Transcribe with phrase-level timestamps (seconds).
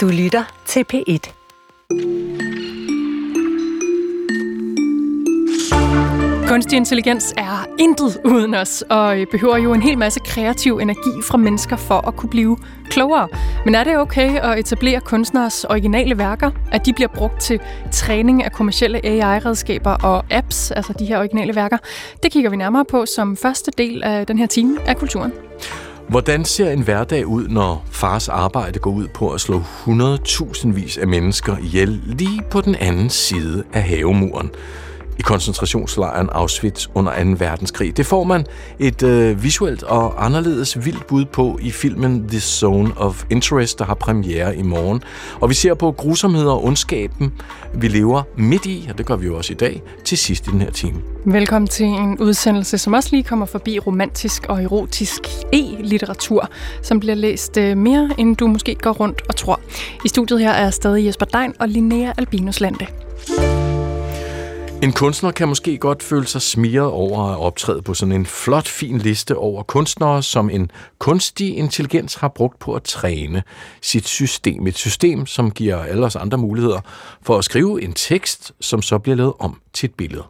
[0.00, 1.32] Du lytter til P1.
[6.48, 11.38] Kunstig intelligens er intet uden os, og behøver jo en hel masse kreativ energi fra
[11.38, 12.58] mennesker for at kunne blive
[12.90, 13.28] klogere.
[13.64, 17.60] Men er det okay at etablere kunstners originale værker, at de bliver brugt til
[17.92, 21.78] træning af kommersielle AI-redskaber og apps, altså de her originale værker?
[22.22, 25.49] Det kigger vi nærmere på som første del af den her time af Kulturen.
[26.10, 30.98] Hvordan ser en hverdag ud, når fars arbejde går ud på at slå 100.000 vis
[30.98, 34.50] af mennesker ihjel lige på den anden side af havemuren?
[35.20, 37.30] I koncentrationslejren Auschwitz under 2.
[37.38, 37.96] verdenskrig.
[37.96, 38.46] Det får man
[38.78, 43.84] et øh, visuelt og anderledes vildt bud på i filmen The Zone of Interest, der
[43.84, 45.02] har premiere i morgen.
[45.40, 47.32] Og vi ser på grusomheder og ondskaben,
[47.74, 50.50] vi lever midt i, og det gør vi jo også i dag, til sidst i
[50.50, 51.02] den her time.
[51.24, 55.20] Velkommen til en udsendelse, som også lige kommer forbi romantisk og erotisk
[55.52, 56.48] e-litteratur,
[56.82, 59.60] som bliver læst øh, mere, end du måske går rundt og tror.
[60.04, 62.86] I studiet her er stadig Jesper Dein og Linnea Albinus Lande.
[64.82, 68.68] En kunstner kan måske godt føle sig smiret over at optræde på sådan en flot,
[68.68, 73.42] fin liste over kunstnere, som en kunstig intelligens har brugt på at træne
[73.82, 74.66] sit system.
[74.66, 76.80] Et system, som giver alle os andre muligheder
[77.22, 80.24] for at skrive en tekst, som så bliver lavet om til et billede.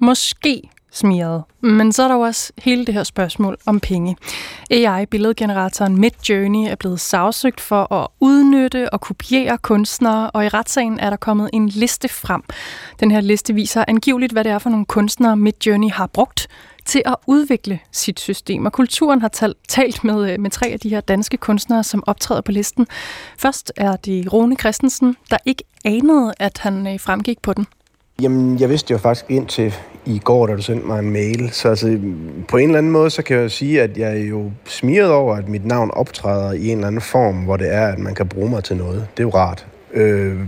[0.00, 0.62] Måske
[0.94, 1.42] smirret.
[1.60, 4.16] Men så er der jo også hele det her spørgsmål om penge.
[4.70, 11.10] AI-billedgeneratoren Midjourney er blevet sagsøgt for at udnytte og kopiere kunstnere, og i retssagen er
[11.10, 12.42] der kommet en liste frem.
[13.00, 16.48] Den her liste viser angiveligt, hvad det er for nogle kunstnere Midjourney har brugt
[16.84, 18.66] til at udvikle sit system.
[18.66, 22.40] Og kulturen har talt med, øh, med tre af de her danske kunstnere, som optræder
[22.40, 22.86] på listen.
[23.38, 27.66] Først er det Rune Christensen, der ikke anede, at han øh, fremgik på den.
[28.22, 29.74] Jamen, jeg vidste jo faktisk indtil
[30.06, 31.50] i går, da du sendte mig en mail.
[31.52, 31.98] Så altså,
[32.48, 35.10] på en eller anden måde, så kan jeg jo sige, at jeg er jo smiret
[35.10, 38.14] over, at mit navn optræder i en eller anden form, hvor det er, at man
[38.14, 39.06] kan bruge mig til noget.
[39.16, 39.66] Det er jo rart.
[39.92, 40.38] Øh,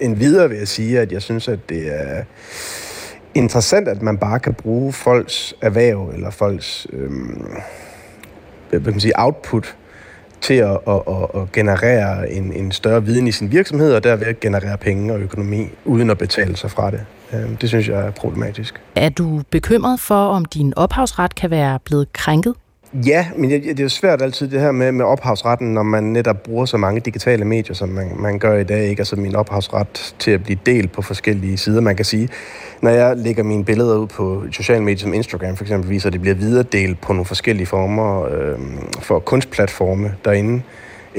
[0.00, 2.22] en videre vil jeg sige, at jeg synes, at det er
[3.34, 7.10] interessant, at man bare kan bruge folks erhverv eller folks øh,
[8.70, 9.76] hvad kan man sige, output
[10.40, 14.40] til at, at, at, at generere en, en større viden i sin virksomhed, og derved
[14.40, 17.00] generere penge og økonomi, uden at betale sig fra det.
[17.32, 18.80] Øhm, det synes jeg er problematisk.
[18.94, 22.54] Er du bekymret for, om din ophavsret kan være blevet krænket?
[22.92, 26.42] Ja, men det, er jo svært altid det her med, med ophavsretten, når man netop
[26.42, 28.88] bruger så mange digitale medier, som man, man gør i dag.
[28.88, 29.00] Ikke?
[29.00, 31.80] Altså min ophavsret til at blive delt på forskellige sider.
[31.80, 32.28] Man kan sige,
[32.82, 36.12] når jeg lægger mine billeder ud på sociale medier som Instagram for eksempel, viser, at
[36.12, 38.58] det bliver videredelt på nogle forskellige former øh,
[39.00, 40.62] for kunstplatforme derinde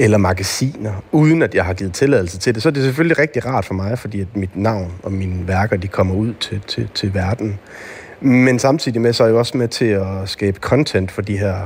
[0.00, 3.46] eller magasiner, uden at jeg har givet tilladelse til det, så er det selvfølgelig rigtig
[3.46, 6.88] rart for mig, fordi at mit navn og mine værker, de kommer ud til, til,
[6.94, 7.58] til verden.
[8.20, 11.56] Men samtidig med, så er jeg også med til at skabe content for de her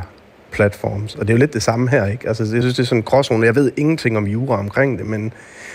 [0.50, 1.14] platforms.
[1.14, 2.28] Og det er jo lidt det samme her, ikke?
[2.28, 3.46] Altså, jeg synes, det er sådan en gråzone.
[3.46, 5.32] Jeg ved ingenting om jura omkring det, men,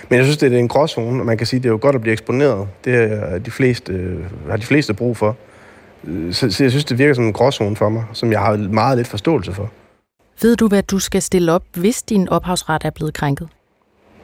[0.09, 1.95] men jeg synes, det er en gråzone, og man kan sige, det er jo godt
[1.95, 2.67] at blive eksponeret.
[2.85, 5.35] Det er de fleste, øh, har de fleste brug for.
[6.07, 8.57] Øh, så, så jeg synes, det virker som en gråzone for mig, som jeg har
[8.57, 9.69] meget lidt forståelse for.
[10.41, 13.50] Ved du, hvad du skal stille op, hvis din ophavsret er blevet krænket?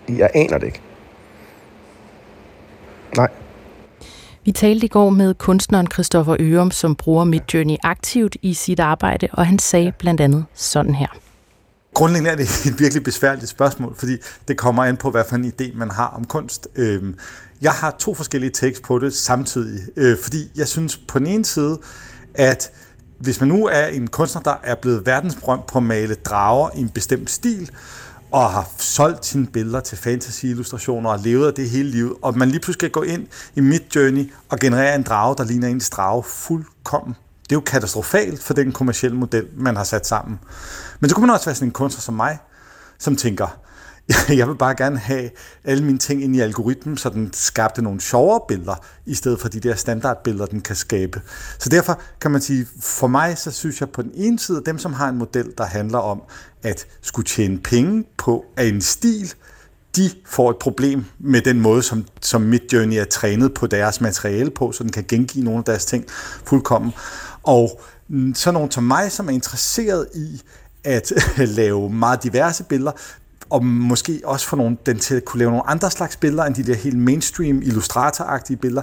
[0.09, 0.81] Jeg aner det ikke.
[3.18, 3.30] Nej.
[4.46, 9.28] Vi talte i går med kunstneren Christoffer Ørum, som bruger Midjourney aktivt i sit arbejde,
[9.31, 11.08] og han sagde blandt andet sådan her.
[11.94, 15.53] Grundlæggende er det et virkelig besværligt spørgsmål, fordi det kommer an på, hvad for en
[15.62, 16.68] idé man har om kunst.
[16.76, 17.18] Øhm,
[17.62, 21.46] jeg har to forskellige tekst på det samtidig, øh, fordi jeg synes på den ene
[21.46, 21.80] side,
[22.34, 22.72] at
[23.20, 26.80] hvis man nu er en kunstner, der er blevet verdensberømt på at male drager i
[26.80, 27.72] en bestemt stil,
[28.31, 32.50] og har solgt sine billeder til fantasy-illustrationer og levet af det hele livet, og man
[32.50, 35.81] lige pludselig skal gå ind i mit journey og generere en drage, der ligner en
[35.92, 37.16] drage fuldkommen.
[37.44, 40.40] Det er jo katastrofalt for den kommercielle model, man har sat sammen.
[41.00, 42.38] Men så kunne man også være sådan en kunstner som mig,
[43.00, 43.58] som tænker,
[44.40, 45.30] jeg vil bare gerne have
[45.64, 49.50] alle mine ting ind i algoritmen, så den skabte nogle sjovere billeder, i stedet for
[49.50, 51.22] de der standardbilleder, den kan skabe.
[51.60, 54.78] Så derfor kan man sige, for mig, så synes jeg på den ene side, dem
[54.78, 56.22] som har en model, der handler om
[56.64, 59.34] at skulle tjene penge på af en stil,
[59.96, 64.52] de får et problem med den måde, som, som Midjourney er trænet på deres materiale
[64.52, 66.06] på, så den kan gengive nogle af deres ting
[66.46, 66.94] fuldkommen.
[67.44, 67.82] Og
[68.34, 70.41] så nogen som mig, som er interesseret i
[70.84, 72.91] at lave meget diverse billeder,
[73.50, 76.56] og måske også få nogle, den til at kunne lave nogle andre slags billeder, end
[76.56, 78.82] de der helt mainstream illustratoragtige billeder.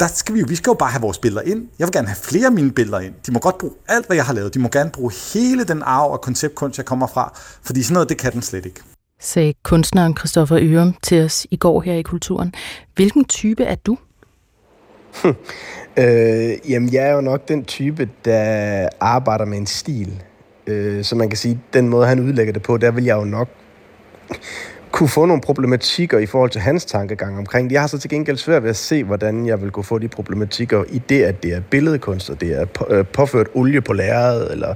[0.00, 1.68] Der skal vi jo, vi skal jo bare have vores billeder ind.
[1.78, 3.14] Jeg vil gerne have flere af mine billeder ind.
[3.26, 4.54] De må godt bruge alt, hvad jeg har lavet.
[4.54, 7.32] De må gerne bruge hele den arv og konceptkunst, jeg kommer fra.
[7.62, 8.80] Fordi sådan noget, det kan den slet ikke.
[9.20, 12.54] Sagde kunstneren Christoffer Ørum til os i går her i Kulturen.
[12.94, 13.98] Hvilken type er du?
[15.96, 20.22] øh, jamen, jeg er jo nok den type, der arbejder med en stil.
[20.66, 23.24] Øh, så man kan sige, den måde, han udlægger det på, der vil jeg jo
[23.24, 23.48] nok
[24.90, 27.74] kunne få nogle problematikker i forhold til hans tankegang omkring det.
[27.74, 30.08] Jeg har så til gengæld svært ved at se, hvordan jeg vil kunne få de
[30.08, 34.52] problematikker i det, at det er billedkunst, og det er øh, påført olie på lærredet,
[34.52, 34.74] eller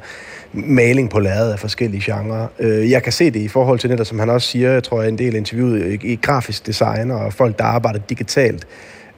[0.52, 2.46] maling på lærredet af forskellige genrer.
[2.58, 5.02] Øh, jeg kan se det i forhold til netop, som han også siger, jeg tror,
[5.02, 8.66] jeg en del interviewet øh, i grafisk designer og folk, der arbejder digitalt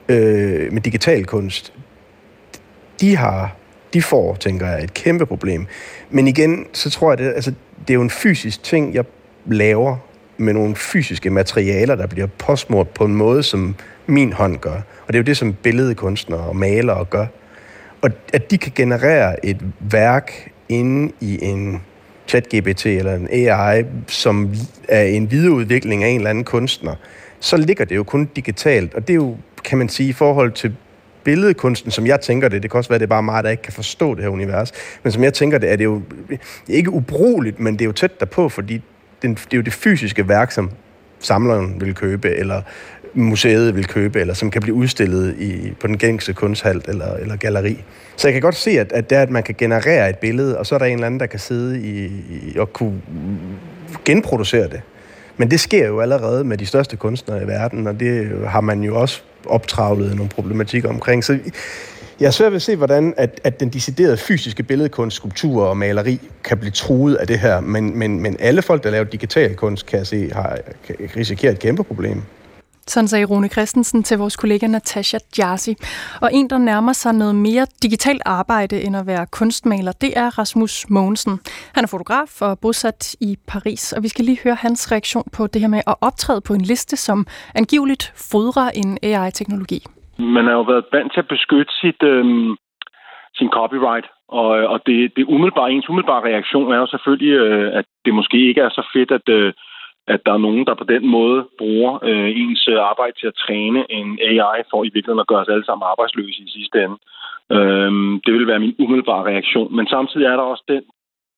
[0.09, 1.73] øh, med digital kunst.
[3.01, 3.55] De har
[3.93, 5.67] de får, tænker jeg, et kæmpe problem.
[6.09, 9.05] Men igen, så tror jeg, det, altså, det er jo en fysisk ting, jeg
[9.45, 9.97] laver
[10.37, 13.75] med nogle fysiske materialer, der bliver påsmurt på en måde, som
[14.07, 14.75] min hånd gør.
[14.75, 17.25] Og det er jo det, som billedkunstnere og malere gør.
[18.01, 21.81] Og at de kan generere et værk inde i en
[22.27, 24.53] ChatGPT eller en AI, som
[24.89, 26.95] er en videreudvikling af en eller anden kunstner,
[27.39, 28.93] så ligger det jo kun digitalt.
[28.93, 30.75] Og det er jo, kan man sige, i forhold til
[31.23, 33.63] billedkunsten, som jeg tænker det, det kan også være, det er bare mig, der ikke
[33.63, 34.71] kan forstå det her univers,
[35.03, 36.01] men som jeg tænker det, er det jo
[36.67, 38.81] ikke ubrugeligt, men det er jo tæt derpå, fordi
[39.21, 40.71] den, det er jo det fysiske værk, som
[41.19, 42.61] samleren vil købe, eller
[43.13, 47.35] museet vil købe, eller som kan blive udstillet i, på den gængse kunsthal eller, eller
[47.35, 47.83] galleri.
[48.15, 50.57] Så jeg kan godt se, at, at det er, at man kan generere et billede,
[50.57, 53.01] og så er der en eller anden, der kan sidde i, i og kunne
[54.05, 54.81] genproducere det.
[55.37, 58.83] Men det sker jo allerede med de største kunstnere i verden, og det har man
[58.83, 61.23] jo også optravlet nogle problematikker omkring.
[61.23, 61.39] Så
[62.19, 65.77] jeg er svært ved at se, hvordan at, at den deciderede fysiske billedkunst, skulptur og
[65.77, 69.55] maleri kan blive truet af det her, men, men, men alle folk, der laver digital
[69.55, 72.21] kunst, kan jeg se, har, kan risikere et kæmpe problem.
[72.87, 75.75] Sådan sagde Rune Christensen til vores kollega Natasha Jarsi.
[76.21, 80.39] Og en, der nærmer sig noget mere digitalt arbejde end at være kunstmaler, det er
[80.39, 81.39] Rasmus Mogensen.
[81.73, 85.47] Han er fotograf og bosat i Paris, og vi skal lige høre hans reaktion på
[85.47, 89.87] det her med at optræde på en liste, som angiveligt fodrer en AI-teknologi.
[90.19, 92.25] Man har jo været vant til at beskytte sit, øh,
[93.35, 97.85] sin copyright, og, og det, det umiddelbare, ens umiddelbare reaktion er jo selvfølgelig, øh, at
[98.05, 99.53] det måske ikke er så fedt, at øh,
[100.07, 103.91] at der er nogen, der på den måde bruger øh, ens arbejde til at træne
[103.91, 106.97] en AI for i virkeligheden at gøre os alle sammen arbejdsløse i sidste ende.
[107.51, 109.75] Øhm, det vil være min umiddelbare reaktion.
[109.75, 110.83] Men samtidig er der også den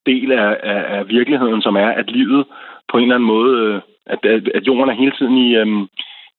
[0.06, 2.44] del af, af, af virkeligheden, som er, at livet
[2.90, 5.66] på en eller anden måde, øh, at, at jorden er hele tiden i, øh,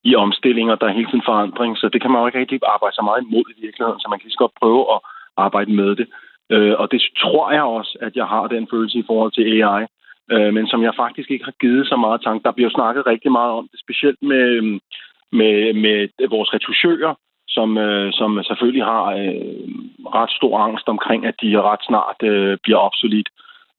[0.03, 2.59] i omstillinger, og der er hele tiden forandring, så det kan man jo ikke rigtig
[2.75, 4.99] arbejde så meget imod i virkeligheden, så man kan lige så godt prøve at
[5.37, 6.07] arbejde med det.
[6.53, 9.83] Øh, og det tror jeg også, at jeg har den følelse i forhold til AI,
[10.33, 12.43] øh, men som jeg faktisk ikke har givet så meget tanke.
[12.43, 14.63] Der bliver jo snakket rigtig meget om det, specielt med, øh,
[15.39, 17.13] med, med vores retusører,
[17.47, 19.67] som, øh, som selvfølgelig har øh,
[20.17, 23.29] ret stor angst omkring, at de ret snart øh, bliver obsolet.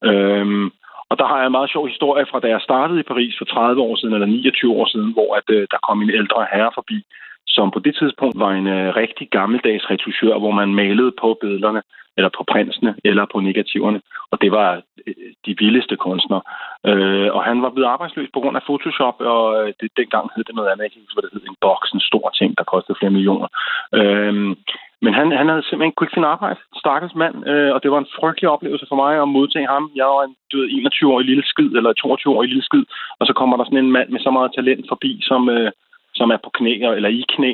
[0.05, 0.71] Øh,
[1.13, 3.45] og der har jeg en meget sjov historie fra, da jeg startede i Paris for
[3.45, 6.71] 30 år siden, eller 29 år siden, hvor at, øh, der kom en ældre herre
[6.75, 6.99] forbi,
[7.47, 11.83] som på det tidspunkt var en øh, rigtig gammeldags retuschør, hvor man malede på billederne
[12.17, 14.01] eller på prinsene, eller på negativerne.
[14.31, 14.69] Og det var
[15.07, 15.15] øh,
[15.47, 16.43] de vildeste kunstnere.
[16.91, 20.45] Øh, og han var blevet arbejdsløs på grund af Photoshop, og øh, det, dengang hed
[20.45, 20.83] det noget andet.
[20.83, 21.49] Jeg kan ikke huske, hvad det hed.
[21.49, 23.49] En boks, en stor ting, der kostede flere millioner.
[23.99, 24.35] Øh,
[25.05, 26.61] men han, han havde simpelthen ikke finde arbejde.
[26.83, 27.37] Stakkels mand.
[27.51, 29.85] Øh, og det var en frygtelig oplevelse for mig at modtage ham.
[29.95, 32.85] Jeg var en du ved, 21-årig lille skid, eller 22-årig lille skid.
[33.21, 35.71] Og så kommer der sådan en mand med så meget talent forbi, som, øh,
[36.15, 37.53] som er på knæ, eller i knæ,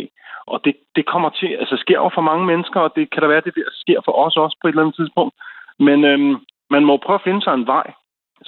[0.52, 3.28] og det, det kommer til, altså sker jo for mange mennesker, og det kan da
[3.28, 5.34] være, det der sker for os også på et eller andet tidspunkt.
[5.78, 6.36] Men øhm,
[6.70, 7.86] man må prøve at finde sig en vej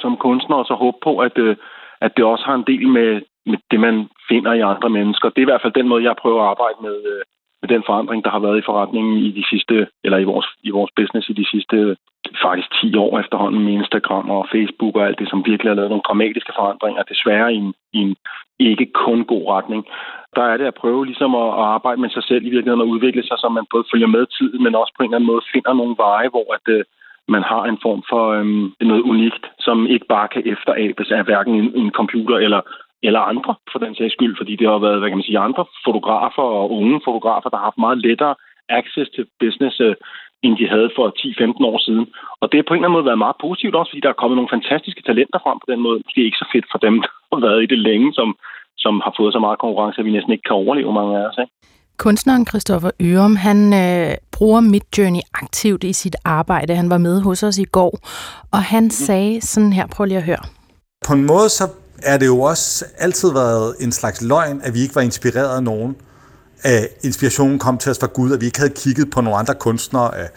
[0.03, 1.57] som kunstner, og så håbe på, at, øh,
[2.01, 5.29] at det også har en del med, med det, man finder i andre mennesker.
[5.29, 7.23] Det er i hvert fald den måde, jeg prøver at arbejde med, øh,
[7.63, 10.71] med den forandring, der har været i forretningen i de sidste, eller i vores, i
[10.71, 11.97] vores business i de sidste
[12.43, 15.91] faktisk 10 år efterhånden med Instagram og Facebook og alt det, som virkelig har lavet
[15.91, 18.17] nogle dramatiske forandringer, desværre i en, i en
[18.61, 19.87] ikke kun god retning.
[20.37, 22.89] Der er det at prøve ligesom at, at arbejde med sig selv i virkeligheden og
[22.89, 25.51] udvikle sig, så man både følger med tiden, men også på en eller anden måde
[25.53, 26.85] finder nogle veje, hvor at, øh,
[27.29, 31.55] man har en form for øhm, noget unikt, som ikke bare kan efterabes af hverken
[31.55, 32.61] en, en computer eller
[33.03, 35.65] eller andre, for den sags skyld, fordi det har været, hvad kan man sige, andre
[35.87, 38.35] fotografer og unge fotografer, der har haft meget lettere
[38.69, 39.95] access til business uh,
[40.45, 42.05] end de havde for 10-15 år siden.
[42.41, 44.21] Og det har på en eller anden måde været meget positivt også, fordi der er
[44.21, 45.97] kommet nogle fantastiske talenter frem på den måde.
[46.07, 48.29] Måske ikke så fedt for dem, der har været i det længe, som,
[48.85, 51.39] som har fået så meget konkurrence, at vi næsten ikke kan overleve mange af os.
[51.43, 51.53] Ikke?
[52.07, 56.75] Kunstneren Christoffer Ørum, han øh, bruger Midjourney aktivt i sit arbejde.
[56.75, 57.93] Han var med hos os i går,
[58.55, 58.91] og han mm.
[59.07, 60.45] sagde sådan her, prøv lige at høre.
[61.07, 61.65] På en måde så
[62.03, 65.63] er det jo også altid været en slags løgn, at vi ikke var inspireret af
[65.63, 65.97] nogen
[66.63, 69.55] at inspirationen kom til os fra Gud, at vi ikke havde kigget på nogle andre
[69.55, 70.33] kunstnere, at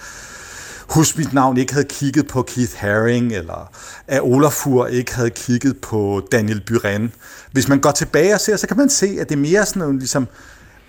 [0.90, 3.72] Husk mit navn ikke havde kigget på Keith Haring, eller
[4.08, 7.14] at Olafur ikke havde kigget på Daniel Buren.
[7.52, 9.80] Hvis man går tilbage og ser, så kan man se, at det er mere sådan
[9.80, 10.28] noget, ligesom,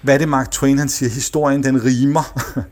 [0.03, 2.41] hvad det Mark Twain han siger, historien den rimer,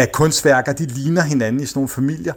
[0.00, 2.34] at kunstværker, de ligner hinanden i sådan nogle familier,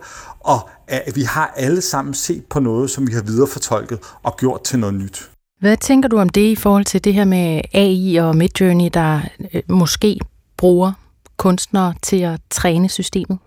[0.54, 4.62] og at vi har alle sammen set på noget, som vi har viderefortolket og gjort
[4.70, 5.18] til noget nyt.
[5.64, 9.12] Hvad tænker du om det i forhold til det her med AI og Midjourney, der
[9.54, 10.12] øh, måske
[10.62, 10.92] bruger
[11.38, 13.38] kunstnere til at træne systemet?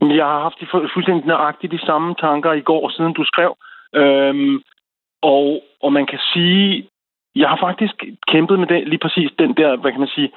[0.00, 3.52] Jeg har haft de fuldstændig nøjagtigt de samme tanker i går, siden du skrev.
[3.94, 4.56] Øhm,
[5.22, 6.88] og, og man kan sige,
[7.34, 7.94] jeg har faktisk
[8.32, 10.30] kæmpet med den, lige præcis den der, hvad kan man sige,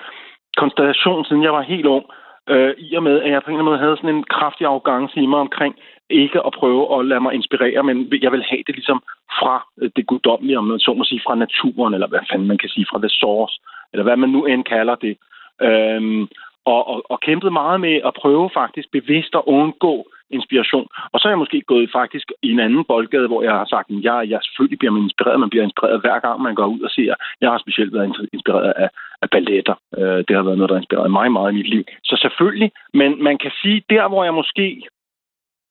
[0.57, 2.05] konstellation, siden jeg var helt ung,
[2.49, 4.67] øh, i og med, at jeg på en eller anden måde havde sådan en kraftig
[4.67, 5.75] arrogance i mig omkring
[6.09, 9.03] ikke at prøve at lade mig inspirere, men jeg vil have det ligesom
[9.39, 12.57] fra øh, det guddommelige, om man så må sige, fra naturen, eller hvad fanden man
[12.57, 13.59] kan sige, fra the source,
[13.93, 15.17] eller hvad man nu end kalder det.
[15.61, 16.27] Øhm,
[16.65, 20.87] og, og, og kæmpet meget med at prøve faktisk bevidst at undgå inspiration.
[21.13, 23.89] Og så er jeg måske gået faktisk i en anden boldgade, hvor jeg har sagt,
[23.89, 25.39] at jeg, jeg selvfølgelig bliver man inspireret.
[25.39, 27.13] Man bliver inspireret hver gang, man går ud og ser.
[27.41, 28.89] Jeg har specielt været inspireret af,
[29.21, 29.75] af balletter.
[29.97, 31.83] Øh, det har været noget, der har inspireret mig meget i mit liv.
[32.03, 34.81] Så selvfølgelig, men man kan sige, der hvor jeg måske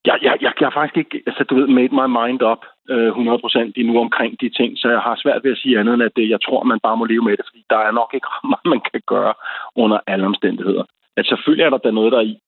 [0.05, 3.09] jeg, jeg, jeg, jeg har faktisk ikke, altså du ved, made my mind up øh,
[3.09, 6.13] 100% endnu omkring de ting, så jeg har svært ved at sige andet end, at
[6.17, 8.81] jeg tror, man bare må leve med det, fordi der er nok ikke meget, man
[8.93, 9.35] kan gøre
[9.77, 10.85] under alle omstændigheder.
[11.17, 12.39] At selvfølgelig er der da noget, der i,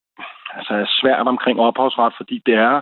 [0.56, 2.80] altså er svært omkring ophavsret, fordi det er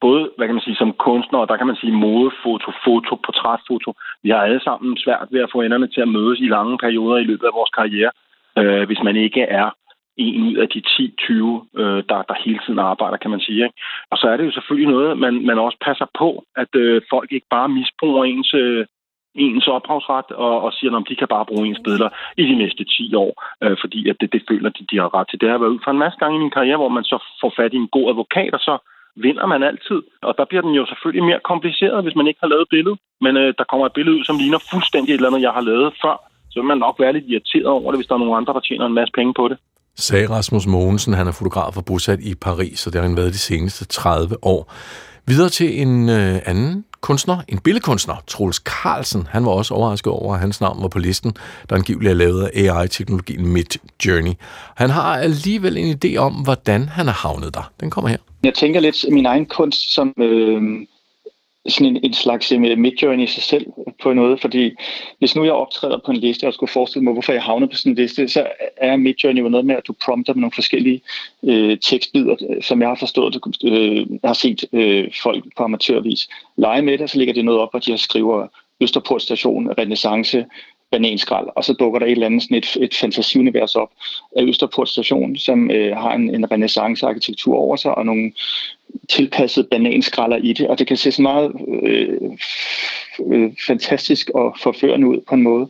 [0.00, 3.94] både, hvad kan man sige, som kunstner, der kan man sige modefoto, foto, portrætfoto.
[4.22, 7.16] Vi har alle sammen svært ved at få enderne til at mødes i lange perioder
[7.16, 8.12] i løbet af vores karriere,
[8.58, 9.70] øh, hvis man ikke er
[10.16, 13.64] en ud af de 10-20, øh, der, der hele tiden arbejder, kan man sige.
[13.64, 13.76] Ikke?
[14.10, 17.32] Og så er det jo selvfølgelig noget, man, man også passer på, at øh, folk
[17.32, 18.86] ikke bare misbruger ens, øh,
[19.34, 22.84] ens ophavsret og, og siger, at de kan bare bruge ens billeder i de næste
[22.84, 23.32] 10 år,
[23.62, 25.40] øh, fordi at det, det føler de, de har ret til.
[25.40, 27.52] Det har været ud for en masse gange i min karriere, hvor man så får
[27.56, 28.78] fat i en god advokat, og så
[29.16, 30.00] vinder man altid.
[30.22, 32.98] Og der bliver den jo selvfølgelig mere kompliceret, hvis man ikke har lavet billedet.
[33.24, 35.64] Men øh, der kommer et billede ud, som ligner fuldstændig et eller andet, jeg har
[35.70, 36.16] lavet før.
[36.50, 38.60] Så vil man nok være lidt irriteret over det, hvis der er nogle andre, der
[38.60, 39.58] tjener en masse penge på det
[39.96, 41.14] sagde Rasmus Mogensen.
[41.14, 44.36] Han er fotograf og bosat i Paris, og det har han været de seneste 30
[44.42, 44.72] år.
[45.26, 49.26] Videre til en øh, anden kunstner, en billedkunstner, Troels Carlsen.
[49.30, 51.36] Han var også overrasket over, at hans navn var på listen,
[51.70, 54.32] der angiveligt er lavet af AI-teknologien Mid Journey.
[54.74, 57.72] Han har alligevel en idé om, hvordan han er havnet der.
[57.80, 58.16] Den kommer her.
[58.42, 60.62] Jeg tænker lidt min egen kunst som øh,
[61.68, 63.66] sådan en, en slags øh, midjourney i sig selv
[64.02, 64.70] på noget, fordi
[65.18, 67.76] hvis nu jeg optræder på en liste og skulle forestille mig, hvorfor jeg havner på
[67.76, 71.00] sådan en liste, så er midjourney jo noget med, at du prompter med nogle forskellige
[71.44, 76.82] øh, tekstbider, som jeg har forstået, øh, jeg har set øh, folk på amatørvis lege
[76.82, 78.46] med det, og så ligger det noget op, og de har skriver
[78.80, 80.44] Østerport Station, Renaissance,
[80.94, 83.90] bananskrald, og så dukker der et eller andet sådan et, et fantasiunivers op
[84.36, 88.32] af Østerport Station, som øh, har en, en renaissance-arkitektur over sig, og nogle
[89.08, 92.20] tilpassede bananskralder i det, og det kan se så meget øh,
[93.26, 95.68] øh, fantastisk og forførende ud på en måde.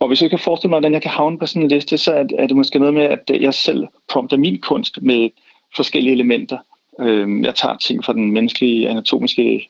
[0.00, 2.12] Og hvis jeg kan forestille mig, hvordan jeg kan havne på sådan en liste, så
[2.12, 5.30] er det, er det måske noget med, at jeg selv prompter min kunst med
[5.76, 6.58] forskellige elementer.
[7.00, 9.68] Øh, jeg tager ting fra den menneskelige anatomiske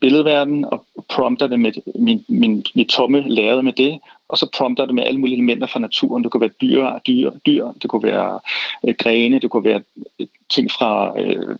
[0.00, 3.98] billedverden og prompter det med min, min, mit tomme lærred med det,
[4.28, 6.24] og så prompter det med alle mulige elementer fra naturen.
[6.24, 8.40] Det kunne være dyr, dyr, dyr det kunne være
[8.88, 9.82] øh, grene, det kunne være
[10.18, 11.56] øh, ting fra, øh,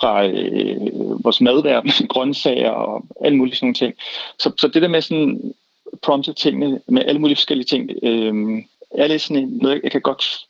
[0.00, 3.94] fra øh, vores madverden, grøntsager og alle mulige sådan nogle ting.
[4.38, 5.54] Så, så det der med sådan
[6.02, 10.47] prompte tingene med alle mulige forskellige ting, øh, er lidt sådan noget, jeg kan godt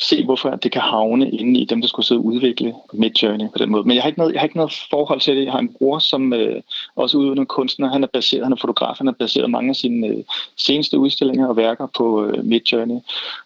[0.00, 3.58] se, hvorfor det kan havne inde i dem, der skulle sidde og udvikle Midjourney på
[3.58, 3.84] den måde.
[3.84, 5.44] Men jeg har ikke noget, jeg har ikke noget forhold til det.
[5.44, 6.62] Jeg har en bror, som øh,
[6.96, 7.92] også udøvende kunstner.
[7.92, 10.24] Han er baseret, han er fotograf, han har baseret mange af sine øh,
[10.56, 13.00] seneste udstillinger og værker på øh, Midjourney.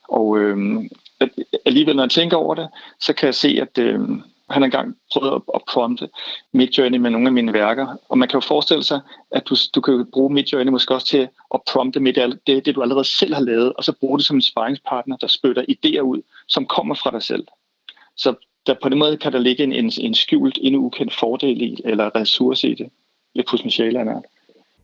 [0.09, 0.85] Og øh,
[1.65, 2.69] alligevel, når jeg tænker over det,
[3.01, 4.01] så kan jeg se, at øh,
[4.51, 6.09] han har engang prøvet at, at prompte
[6.53, 7.87] Midjourney med nogle af mine værker.
[8.09, 9.01] Og man kan jo forestille sig,
[9.31, 12.83] at du, du kan bruge Midjourney måske også til at prompte med det, det, du
[12.83, 16.23] allerede selv har lavet, og så bruge det som en sparringspartner, der spytter idéer ud,
[16.49, 17.47] som kommer fra dig selv.
[18.17, 18.35] Så
[18.67, 21.77] der, på den måde kan der ligge en, en, en skjult, endnu ukendt fordel i,
[21.85, 22.91] eller ressource i det,
[23.35, 24.23] et potentiale af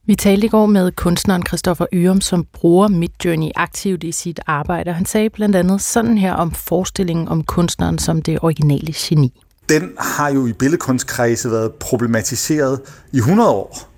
[0.07, 4.93] vi talte i går med kunstneren Christoffer Ørum, som bruger Midjourney aktivt i sit arbejde.
[4.93, 9.33] Han sagde blandt andet sådan her om forestillingen om kunstneren som det originale geni
[9.69, 12.81] den har jo i billedkunstkredse været problematiseret
[13.13, 13.93] i 100 år.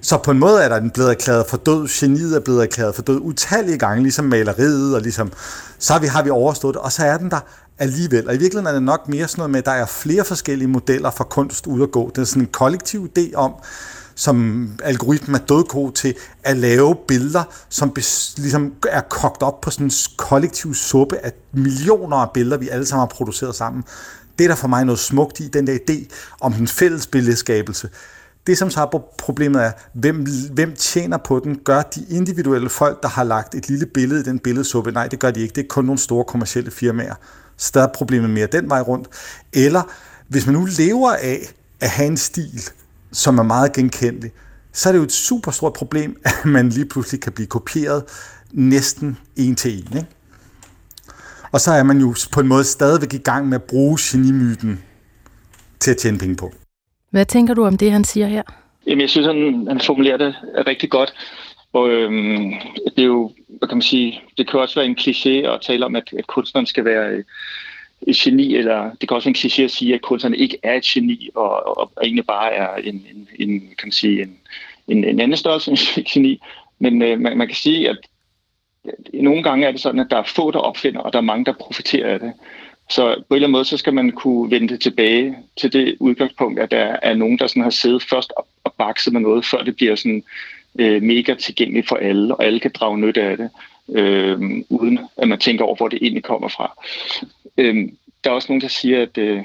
[0.00, 1.88] Så på en måde er der den blevet erklæret for død.
[1.88, 5.32] Geniet er blevet erklæret for død utallige gange, ligesom maleriet, og ligesom,
[5.78, 7.40] så har vi, har vi overstået det, og så er den der
[7.78, 8.28] alligevel.
[8.28, 10.68] Og i virkeligheden er det nok mere sådan noget med, at der er flere forskellige
[10.68, 12.10] modeller for kunst ud at gå.
[12.14, 13.52] Det er sådan en kollektiv idé om,
[14.14, 19.70] som algoritmen er dødgod til at lave billeder, som bes, ligesom er kogt op på
[19.70, 23.84] sådan en kollektiv suppe af millioner af billeder, vi alle sammen har produceret sammen.
[24.42, 26.06] Det er der for mig noget smukt i, den der idé
[26.40, 27.88] om den fælles billedskabelse.
[28.46, 31.58] Det, som så er problemet er, hvem, hvem tjener på den?
[31.64, 34.92] Gør de individuelle folk, der har lagt et lille billede i den billedsuppe?
[34.92, 35.54] Nej, det gør de ikke.
[35.54, 37.14] Det er kun nogle store kommersielle firmaer.
[37.56, 39.08] Så der er problemet mere den vej rundt.
[39.52, 39.82] Eller
[40.28, 42.62] hvis man nu lever af at have en stil,
[43.12, 44.32] som er meget genkendelig,
[44.72, 48.04] så er det jo et super stort problem, at man lige pludselig kan blive kopieret
[48.52, 49.96] næsten en til en.
[49.96, 50.08] Ikke?
[51.52, 54.84] Og så er man jo på en måde stadigvæk i gang med at bruge genimyten
[55.80, 56.52] til at tjene penge på.
[57.10, 58.42] Hvad tænker du om det, han siger her?
[58.86, 60.34] Jamen, jeg synes, han, han formulerer det
[60.66, 61.14] rigtig godt.
[61.72, 62.52] Og øhm,
[62.96, 65.86] det er jo, hvad kan man sige, det kan også være en kliché at tale
[65.86, 67.22] om, at, at kunstneren skal være
[68.06, 70.74] et geni, eller det kan også være en kliché at sige, at kunstneren ikke er
[70.74, 74.36] et geni, og, og, og egentlig bare er en, en, en kan man sige, en,
[74.88, 76.40] en, en anden størrelse end geni.
[76.78, 77.98] Men øh, man, man kan sige, at
[79.14, 81.44] nogle gange er det sådan, at der er få, der opfinder, og der er mange,
[81.44, 82.32] der profiterer af det.
[82.90, 86.60] Så på en eller anden måde, så skal man kunne vende tilbage til det udgangspunkt,
[86.60, 88.46] at der er nogen, der sådan har siddet først og,
[88.78, 90.24] bakset med noget, før det bliver sådan
[90.78, 93.50] øh, mega tilgængeligt for alle, og alle kan drage nytte af det,
[93.88, 96.86] øh, uden at man tænker over, hvor det egentlig kommer fra.
[97.58, 97.88] Øh,
[98.24, 99.42] der er også nogen, der siger, at øh,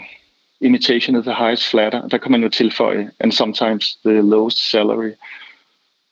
[0.62, 2.08] imitation is the highest flatter.
[2.08, 5.12] Der kan man jo tilføje, and sometimes the lowest salary.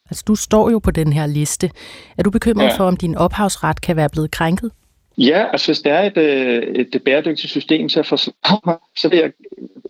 [0.10, 1.72] Altså, du står jo på den her liste.
[2.18, 2.78] Er du bekymret ja.
[2.78, 4.72] for, om din ophavsret kan være blevet krænket?
[5.18, 9.10] Ja, altså hvis der er et, øh, et bæredygtigt system til at forsvare mig, så
[9.10, 9.32] vil jeg,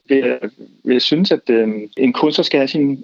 [0.07, 0.39] vil jeg,
[0.83, 1.67] vil jeg synes, at øh,
[1.97, 2.97] en kunstner skal have sine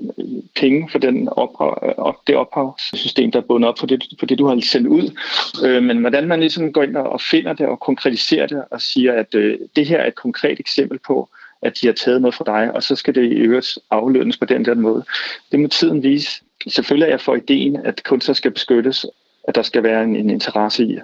[0.60, 4.40] penge for den ophav, op, det ophavssystem, der er bundet op på det, på det,
[4.40, 5.18] du har sendt ud.
[5.66, 9.14] Øh, men hvordan man ligesom går ind og finder det og konkretiserer det og siger,
[9.14, 11.30] at øh, det her er et konkret eksempel på,
[11.62, 14.46] at de har taget noget fra dig, og så skal det i øvrigt aflønnes på
[14.46, 15.04] den der måde.
[15.52, 16.42] Det må tiden vise.
[16.68, 19.06] Selvfølgelig er jeg for ideen, at kunstner skal beskyttes,
[19.48, 20.98] at der skal være en, en interesse i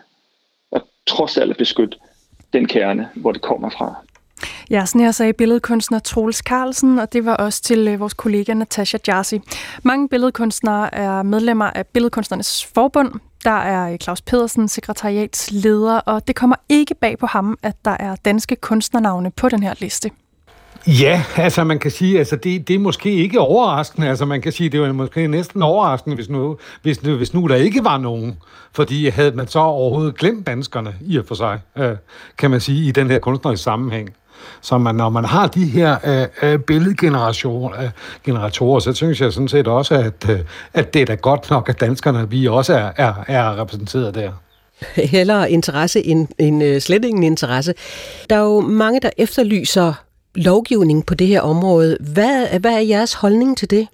[0.71, 1.97] at trods alt beskytte
[2.53, 3.95] den kerne, hvor det kommer fra.
[4.69, 8.53] Ja, sådan her sagde billedkunstner Troels Carlsen, og det var også til øh, vores kollega
[8.53, 9.39] Natasha Jarsi.
[9.83, 13.13] Mange billedkunstnere er medlemmer af Billedkunstnernes Forbund.
[13.43, 17.97] Der er øh, Claus Pedersen, sekretariatsleder, og det kommer ikke bag på ham, at der
[17.99, 20.11] er danske kunstnernavne på den her liste.
[20.87, 24.09] Ja, altså man kan sige, altså det, det er måske ikke overraskende.
[24.09, 27.47] Altså man kan sige, det var måske næsten overraskende, hvis nu, hvis, nu, hvis nu
[27.47, 28.37] der ikke var nogen.
[28.71, 31.95] Fordi havde man så overhovedet glemt danskerne i og for sig, øh,
[32.37, 34.09] kan man sige, i den her kunstneriske sammenhæng.
[34.61, 35.97] Så man, når man har de her
[36.41, 37.89] øh, øh billedgeneratorer, øh,
[38.23, 40.39] generatorer, så synes jeg sådan set også, at, øh,
[40.73, 44.31] at det er da godt nok, at danskerne, vi også er, er, er repræsenteret der
[44.95, 47.73] Heller interesse end, end øh, slet ingen interesse.
[48.29, 49.93] Der er jo mange, der efterlyser
[50.37, 51.97] lovgivning på det her område.
[51.99, 53.87] Hvad, hvad er jeres holdning til det?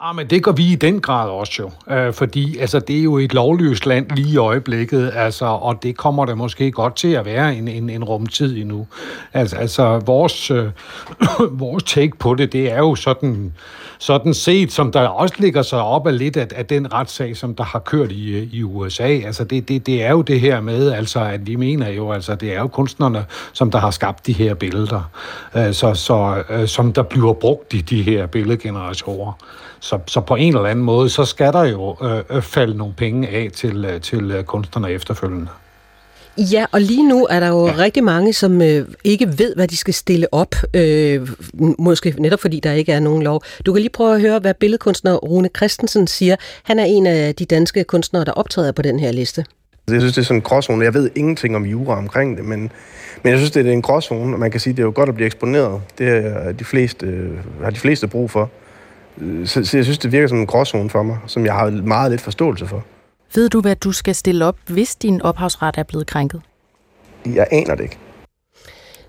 [0.00, 3.02] Ah, men det går vi i den grad også jo, øh, fordi altså, det er
[3.02, 7.08] jo et lovløst land lige i øjeblikket, altså, og det kommer der måske godt til
[7.08, 8.86] at være en, en, en rumtid endnu.
[9.32, 10.70] Altså, altså vores, øh,
[11.50, 13.52] vores take på det, det er jo sådan,
[13.98, 17.54] sådan set, som der også ligger sig op af lidt af, af den retssag, som
[17.54, 19.08] der har kørt i, øh, i USA.
[19.08, 22.34] Altså det, det, det er jo det her med, altså, at vi mener jo, altså
[22.34, 25.10] det er jo kunstnerne, som der har skabt de her billeder,
[25.56, 29.32] øh, så, så, øh, som der bliver brugt i de her billedgeneratorer.
[29.80, 32.94] Så, så på en eller anden måde, så skal der jo øh, øh falde nogle
[32.94, 35.48] penge af til, øh, til kunstnerne efterfølgende.
[36.38, 37.74] Ja, og lige nu er der jo ja.
[37.78, 40.54] rigtig mange, som øh, ikke ved, hvad de skal stille op.
[40.74, 41.28] Øh,
[41.78, 43.42] måske netop fordi der ikke er nogen lov.
[43.66, 46.36] Du kan lige prøve at høre, hvad billedkunstner Rune Christensen siger.
[46.62, 49.44] Han er en af de danske kunstnere, der optræder på den her liste.
[49.90, 50.84] Jeg synes, det er sådan en gråzone.
[50.84, 52.72] Jeg ved ingenting om jura omkring det, men,
[53.22, 55.08] men jeg synes, det er en gråzone, og man kan sige, det er jo godt
[55.08, 55.80] at blive eksponeret.
[55.98, 57.28] Det er de fleste,
[57.62, 58.50] har de fleste brug for.
[59.44, 62.10] Så, så jeg synes, det virker som en gråzone for mig, som jeg har meget
[62.10, 62.84] lidt forståelse for.
[63.34, 66.42] Ved du, hvad du skal stille op, hvis din ophavsret er blevet krænket?
[67.26, 67.98] Jeg aner det ikke.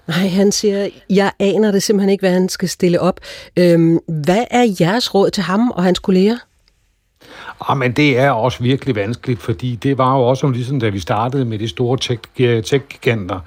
[0.08, 3.20] Nej, han siger, jeg aner det simpelthen ikke, hvad han skal stille op.
[3.58, 6.38] Øhm, hvad er jeres råd til ham og hans kolleger?
[7.62, 10.90] Ja, ah, men det er også virkelig vanskeligt, fordi det var jo også ligesom, da
[10.90, 11.98] vi startede med de store
[12.62, 13.40] tech-giganter.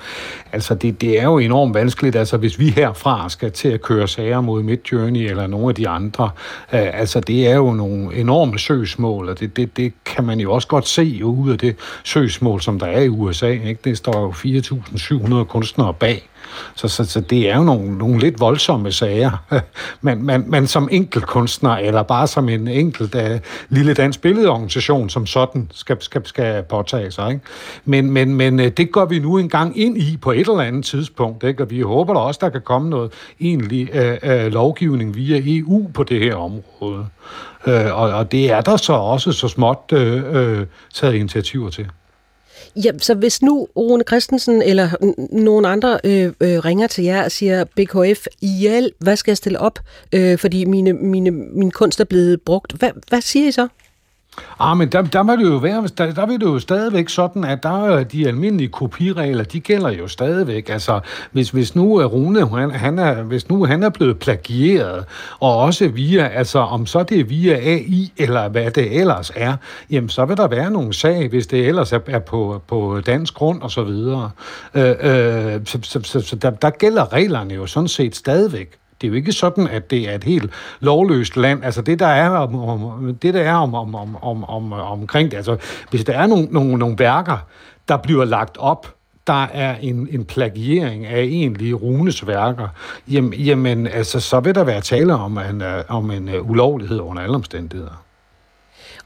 [0.52, 4.08] Altså, det, det er jo enormt vanskeligt, altså hvis vi herfra skal til at køre
[4.08, 6.30] sager mod Midjourney eller nogle af de andre,
[6.72, 10.52] øh, altså det er jo nogle enorme søgsmål, og det, det, det kan man jo
[10.52, 13.48] også godt se ud af det søgsmål, som der er i USA.
[13.48, 13.78] Ikke?
[13.84, 16.28] Det står jo 4.700 kunstnere bag.
[16.74, 19.44] Så, så, så det er jo nogle, nogle lidt voldsomme sager.
[20.00, 23.38] men, men, men som enkeltkunstner, eller bare som en enkelt uh,
[23.68, 27.28] lille dansk billedorganisation, som sådan skal, skal, skal påtage sig.
[27.28, 27.40] Ikke?
[27.84, 30.84] Men, men, men uh, det går vi nu engang ind i på et eller andet
[30.84, 31.62] tidspunkt, ikke?
[31.62, 35.90] og vi håber da også, der kan komme noget egentlig uh, uh, lovgivning via EU
[35.94, 37.06] på det her område.
[37.66, 41.86] Uh, og, og det er der så også så småt uh, uh, taget initiativer til.
[42.76, 44.90] Ja, så hvis nu Rune Christensen eller
[45.32, 49.58] nogen andre øh, øh, ringer til jer og siger, BKF, hjælp, hvad skal jeg stille
[49.58, 49.78] op,
[50.12, 53.68] øh, fordi mine, mine, min kunst er blevet brugt, hvad, hvad siger I så?
[54.58, 57.44] Ah, men der, der, vil det jo være, der, der vil det jo stadigvæk sådan,
[57.44, 60.68] at der er de almindelige kopiregler, de gælder jo stadigvæk.
[60.68, 61.00] Altså,
[61.32, 65.04] hvis, hvis nu er Rune, han, han er, hvis nu han er blevet plagieret,
[65.40, 69.56] og også via, altså om så det er via AI, eller hvad det ellers er,
[69.90, 73.34] jamen så vil der være nogle sag, hvis det ellers er, er på, på dansk
[73.34, 74.30] grund og så videre.
[74.74, 78.81] Øh, øh, så så, så, så der, der gælder reglerne jo sådan set stadigvæk.
[79.02, 81.64] Det er jo ikke sådan, at det er et helt lovløst land.
[81.64, 85.30] Altså det, der er, om, om, det, der er om, om, om, om, om, omkring
[85.30, 85.56] det, altså
[85.90, 87.36] hvis der er nogle, nogle, nogle værker,
[87.88, 88.94] der bliver lagt op,
[89.26, 92.68] der er en, en plagiering af egentlige Runes værker,
[93.08, 97.00] jamen, jamen altså, så vil der være tale om en, øh, om en øh, ulovlighed
[97.00, 98.02] under alle omstændigheder.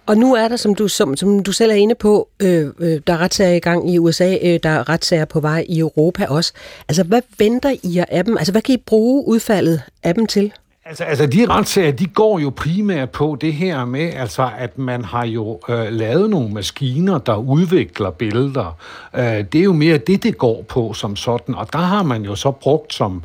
[0.07, 3.01] Og nu er der, som du, som, som du selv er inde på, øh, øh,
[3.07, 6.27] der er retssager i gang i USA, øh, der er retssager på vej i Europa
[6.27, 6.53] også.
[6.89, 8.37] Altså, hvad venter I jer af dem?
[8.37, 10.53] Altså, hvad kan I bruge udfaldet af dem til?
[10.89, 15.05] Altså, altså de retssager, de går jo primært på det her med, altså, at man
[15.05, 18.77] har jo øh, lavet nogle maskiner, der udvikler billeder.
[19.15, 21.55] Øh, det er jo mere det, det går på som sådan.
[21.55, 23.23] Og der har man jo så brugt som,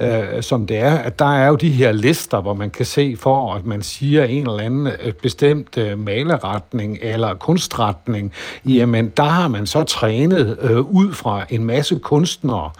[0.00, 3.16] øh, som det er, at der er jo de her lister, hvor man kan se
[3.18, 8.32] for, at man siger en eller anden øh, bestemt øh, maleretning eller kunstretning.
[8.64, 12.70] Jamen, der har man så trænet øh, ud fra en masse kunstnere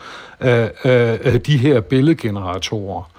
[0.40, 3.10] øh, øh, øh de her billedgeneratorer.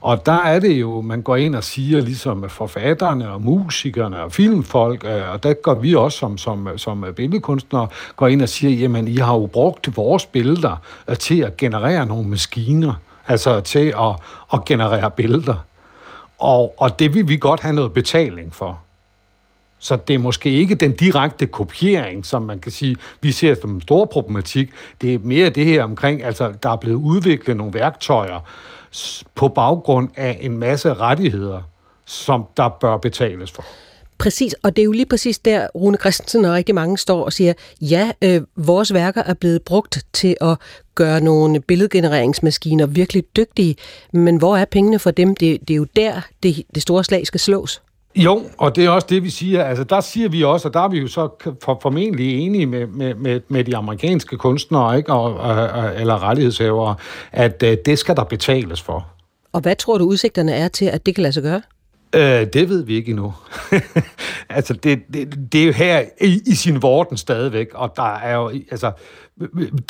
[0.00, 4.32] Og der er det jo, man går ind og siger, ligesom forfatterne og musikerne og
[4.32, 8.76] filmfolk, øh, og der går vi også som, som, som billedkunstnere, går ind og siger,
[8.76, 10.76] jamen I har jo brugt vores billeder
[11.08, 12.94] øh, til at generere nogle maskiner,
[13.26, 14.16] altså til at,
[14.52, 15.64] at generere billeder.
[16.38, 18.78] Og, og det vil vi godt have noget betaling for.
[19.78, 23.74] Så det er måske ikke den direkte kopiering, som man kan sige, vi ser som
[23.74, 24.70] en stor problematik.
[25.00, 28.40] Det er mere det her omkring, altså der er blevet udviklet nogle værktøjer,
[29.34, 31.62] på baggrund af en masse rettigheder,
[32.04, 33.64] som der bør betales for.
[34.18, 37.32] Præcis, og det er jo lige præcis der, Rune Christensen og rigtig mange står og
[37.32, 40.58] siger, ja, øh, vores værker er blevet brugt til at
[40.94, 43.76] gøre nogle billedgenereringsmaskiner virkelig dygtige,
[44.12, 45.36] men hvor er pengene for dem?
[45.36, 47.82] Det, det er jo der, det, det store slag skal slås.
[48.24, 49.64] Jo, og det er også det, vi siger.
[49.64, 51.28] Altså, der siger vi også, og der er vi jo så
[51.62, 55.12] for, formentlig enige med, med, med, med de amerikanske kunstnere ikke?
[55.12, 56.94] Og, og, eller rettighedshavere,
[57.32, 59.06] at uh, det skal der betales for.
[59.52, 61.62] Og hvad tror du udsigterne er til, at det kan lade sig gøre?
[62.14, 63.34] Øh, det ved vi ikke endnu.
[64.48, 68.34] altså, det, det, det er jo her i, i sin vorden stadigvæk, og der er
[68.34, 68.92] jo, altså,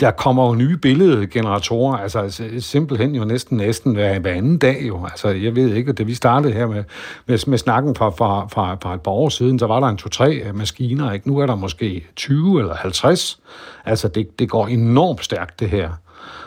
[0.01, 5.05] der kommer jo nye billedgeneratorer, altså simpelthen jo næsten næsten hver, hver anden dag jo.
[5.05, 6.85] Altså, jeg ved ikke, da vi startede her med,
[7.27, 9.97] med, med snakken fra, fra, fra, fra et par år siden, så var der en
[9.97, 11.29] to-tre maskiner, ikke?
[11.29, 13.41] Nu er der måske 20 eller 50.
[13.85, 15.91] Altså, det, det går enormt stærkt, det her.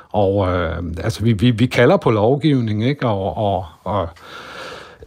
[0.10, 3.08] Og øh, altså, vi, vi, vi kalder på lovgivning, ikke?
[3.08, 4.10] Og, og, og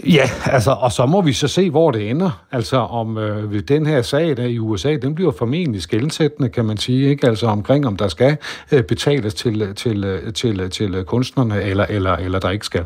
[0.06, 2.44] Ja, altså, og så må vi så se, hvor det ender.
[2.52, 6.76] Altså, om øh, den her sag der i USA, den bliver formentlig skældsættende, kan man
[6.76, 7.26] sige, ikke?
[7.26, 8.36] Altså omkring, om der skal
[8.72, 12.84] øh, betales til, til, øh, til, til øh, kunstnerne, eller, eller, eller der ikke skal.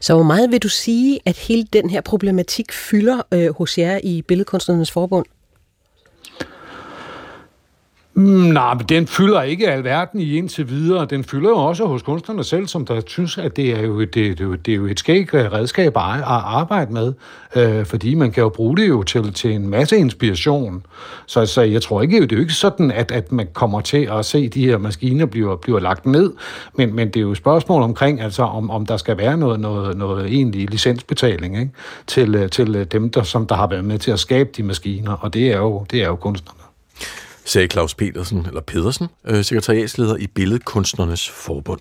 [0.00, 3.98] Så hvor meget vil du sige, at hele den her problematik fylder øh, hos jer
[4.04, 5.26] i Billedkunstnernes Forbund?
[8.14, 11.06] Mm, nej, men den fylder ikke alverden i indtil videre.
[11.06, 14.14] Den fylder jo også hos kunstnerne selv, som der synes, at det er jo, det,
[14.14, 17.12] det, det er jo et skæg øh, redskab at arbejde med.
[17.56, 20.86] Øh, fordi man kan jo bruge det jo til, til en masse inspiration.
[21.26, 24.08] Så, så jeg tror ikke, det er jo ikke sådan, at, at man kommer til
[24.12, 26.32] at se de her maskiner bliver, bliver lagt ned.
[26.74, 29.60] Men, men det er jo et spørgsmål omkring, altså om, om der skal være noget,
[29.60, 31.72] noget, noget egentlig licensbetaling ikke?
[32.06, 34.62] Til, øh, til øh, dem, der, som der har været med til at skabe de
[34.62, 35.12] maskiner.
[35.12, 36.60] Og det er jo, det er jo kunstnerne
[37.50, 41.80] sagde Claus Petersen, eller Pedersen, øh, sekretariatsleder i Billedkunstnernes Forbund.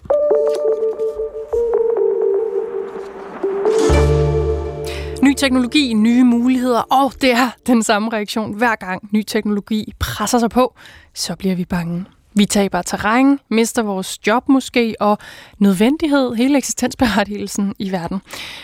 [5.23, 10.39] Ny teknologi, nye muligheder, og det er den samme reaktion hver gang ny teknologi presser
[10.39, 10.75] sig på,
[11.13, 12.05] så bliver vi bange.
[12.39, 15.17] Vi taber terræn, mister vores job måske, og
[15.57, 18.21] nødvendighed, hele eksistensberettigelsen i verden.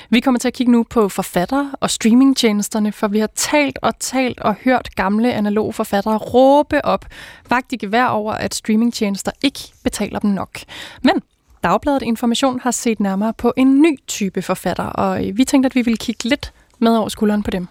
[0.09, 3.99] Vi kommer til at kigge nu på forfattere og streamingtjenesterne, for vi har talt og
[3.99, 7.05] talt og hørt gamle analoge forfattere råbe op,
[7.49, 10.59] faktisk gevær over, at streamingtjenester ikke betaler dem nok.
[11.03, 11.21] Men
[11.63, 15.81] Dagbladet Information har set nærmere på en ny type forfatter, og vi tænkte, at vi
[15.81, 17.67] ville kigge lidt med over skulderen på dem.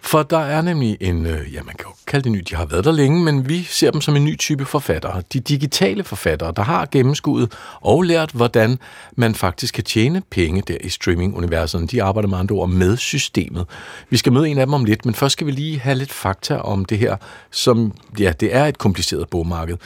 [0.00, 2.64] For der er nemlig en, øh, ja man kan jo kalde det ny, de har
[2.64, 5.22] været der længe, men vi ser dem som en ny type forfattere.
[5.32, 8.78] De digitale forfattere, der har gennemskuddet og lært, hvordan
[9.16, 11.90] man faktisk kan tjene penge der i streaming-universet.
[11.90, 13.66] De arbejder med andre ord med systemet.
[14.10, 16.12] Vi skal møde en af dem om lidt, men først skal vi lige have lidt
[16.12, 17.16] fakta om det her,
[17.50, 19.76] som, ja, det er et kompliceret bogmarked.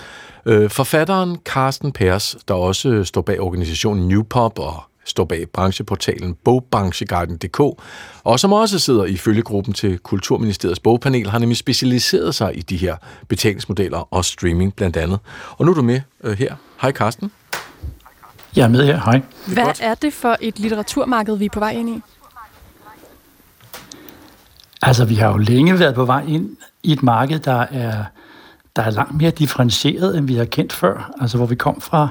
[0.47, 6.35] Øh, forfatteren Carsten Pers, der også står bag organisationen New Pop og står bag brancheportalen
[6.45, 7.61] bogbrancheguiden.dk,
[8.25, 12.77] og som også sidder i følgegruppen til Kulturministeriets bogpanel, har nemlig specialiseret sig i de
[12.77, 12.97] her
[13.29, 15.19] betalingsmodeller og streaming blandt andet.
[15.51, 16.55] Og nu er du med øh, her.
[16.81, 17.31] Hej Karsten.
[18.57, 19.01] Jeg er med her.
[19.05, 19.21] Hej.
[19.47, 22.01] Hvad er det for et litteraturmarked, vi er på vej ind i?
[24.83, 28.05] Altså, vi har jo længe været på vej ind i et marked, der er,
[28.77, 31.11] der er langt mere differentieret, end vi har kendt før.
[31.21, 32.09] Altså, hvor vi kom fra,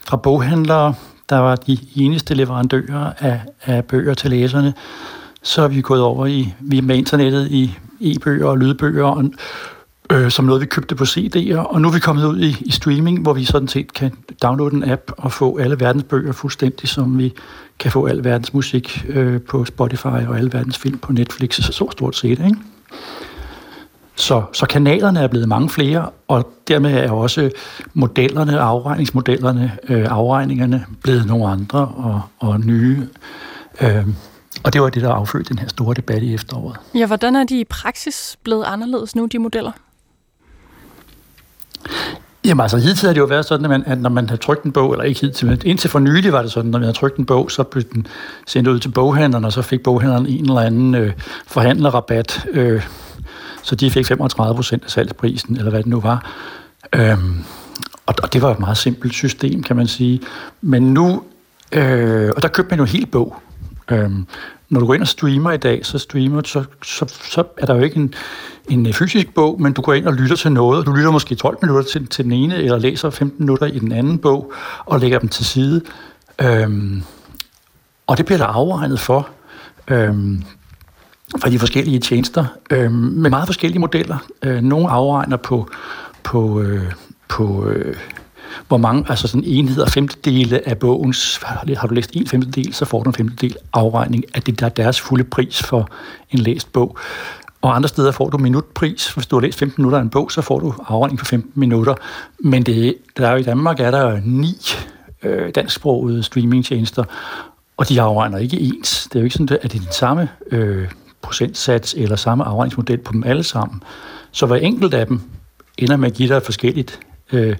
[0.00, 0.94] fra boghandlere,
[1.28, 4.74] der var de eneste leverandører af, af bøger til læserne,
[5.42, 9.24] så er vi gået over i, vi med internettet i e-bøger og lydbøger, og,
[10.12, 12.70] øh, som noget, vi købte på CD'er, og nu er vi kommet ud i, i
[12.70, 16.88] streaming, hvor vi sådan set kan downloade en app og få alle verdens bøger fuldstændig,
[16.88, 17.32] som vi
[17.78, 21.72] kan få al verdens musik øh, på Spotify og alle verdens film på Netflix, så,
[21.72, 22.56] så stort set, ikke?
[24.16, 27.50] Så, så kanalerne er blevet mange flere, og dermed er også
[27.94, 33.08] modellerne, afregningsmodellerne, øh, afregningerne blevet nogle andre og, og nye.
[33.80, 34.06] Øh,
[34.62, 36.76] og det var det, der affødte den her store debat i efteråret.
[36.94, 39.72] Ja, hvordan er de i praksis blevet anderledes nu, de modeller?
[42.44, 44.64] Jamen altså, hidtil har det jo været sådan, at, man, at når man har trykt
[44.64, 46.84] en bog, eller ikke hidtil, men indtil for nylig var det sådan, at når man
[46.84, 48.06] havde trykt en bog, så blev den
[48.46, 51.12] sendt ud til boghandleren, og så fik boghandleren en eller anden øh,
[51.46, 52.82] forhandlerrabat, øh,
[53.64, 56.30] så de fik 35 procent af salgsprisen, eller hvad det nu var.
[56.94, 57.44] Øhm,
[58.06, 60.20] og, og det var et meget simpelt system, kan man sige.
[60.60, 61.22] Men nu,
[61.72, 63.36] øh, og der købte man jo helt bog.
[63.90, 64.26] Øhm,
[64.68, 67.74] når du går ind og streamer i dag, så streamer så, så, så er der
[67.74, 68.14] jo ikke en,
[68.68, 71.34] en øh, fysisk bog, men du går ind og lytter til noget, du lytter måske
[71.34, 74.52] 12 minutter til, til den ene, eller læser 15 minutter i den anden bog,
[74.84, 75.82] og lægger dem til side.
[76.40, 77.02] Øhm,
[78.06, 79.28] og det bliver der afregnet for.
[79.88, 80.42] Øhm,
[81.40, 84.18] fra de forskellige tjenester, øh, med meget forskellige modeller.
[84.42, 85.68] Øh, nogle afregner på,
[86.22, 86.92] på, øh,
[87.28, 87.96] på øh,
[88.68, 91.40] hvor mange, altså sådan enheder, femtedele af bogens,
[91.76, 94.70] har du læst en femtedel, så får du en femtedel afregning af det, der er
[94.70, 95.88] deres fulde pris for
[96.30, 96.98] en læst bog.
[97.62, 99.12] Og andre steder får du minutpris.
[99.12, 101.52] Hvis du har læst 15 minutter af en bog, så får du afregning på 15
[101.54, 101.94] minutter.
[102.38, 104.54] Men det, der er jo i Danmark er der ni
[105.22, 107.04] øh, dansksprogede streamingtjenester,
[107.76, 109.08] og de afregner ikke ens.
[109.12, 110.88] Det er jo ikke sådan, at det er den samme øh,
[111.24, 113.82] procentsats eller samme afregningsmodel på dem alle sammen.
[114.30, 115.20] Så hver enkelt af dem
[115.78, 117.00] ender med at give dig et forskelligt
[117.32, 117.56] øh,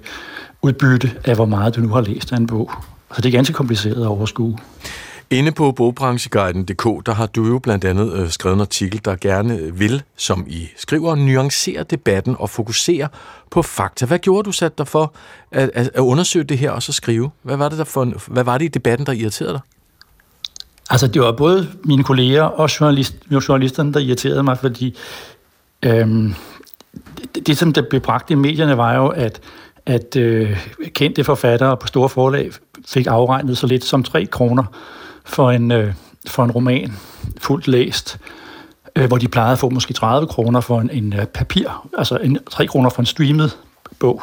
[0.61, 2.71] udbytte af, hvor meget du nu har læst af en bog.
[3.15, 4.57] Så det er ganske kompliceret at overskue.
[5.29, 9.57] Inde på bogbrancheguiden.dk, der har du jo blandt andet øh, skrevet en artikel, der gerne
[9.57, 13.07] øh, vil, som I skriver, nuancere debatten og fokusere
[13.51, 14.05] på fakta.
[14.05, 15.13] Hvad gjorde du sat dig for
[15.51, 17.31] at, at, at undersøge det her og så skrive?
[17.41, 19.61] Hvad var det, der for, hvad var det i debatten, der irriterede dig?
[20.89, 24.97] Altså, det var både mine kolleger og journalist, journalisterne, der irriterede mig, fordi
[25.83, 26.35] øhm,
[27.35, 29.41] det, det, som der blev bragt i medierne, var jo, at,
[29.85, 32.51] at øh, kendte forfattere på store forlag
[32.87, 34.63] fik afregnet så lidt som 3 kroner
[35.25, 35.93] for en, øh,
[36.27, 36.93] for en roman
[37.37, 38.17] fuldt læst,
[38.95, 42.17] øh, hvor de plejede at få måske 30 kroner for en, en øh, papir, altså
[42.17, 43.57] en, 3 kroner for en streamet
[43.99, 44.21] bog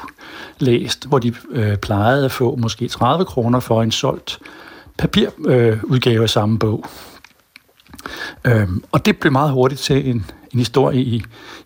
[0.58, 4.38] læst, hvor de øh, plejede at få måske 30 kroner for en solgt
[4.98, 6.84] papirudgave øh, af samme bog.
[8.44, 11.14] Øhm, og det blev meget hurtigt til en, en historie i,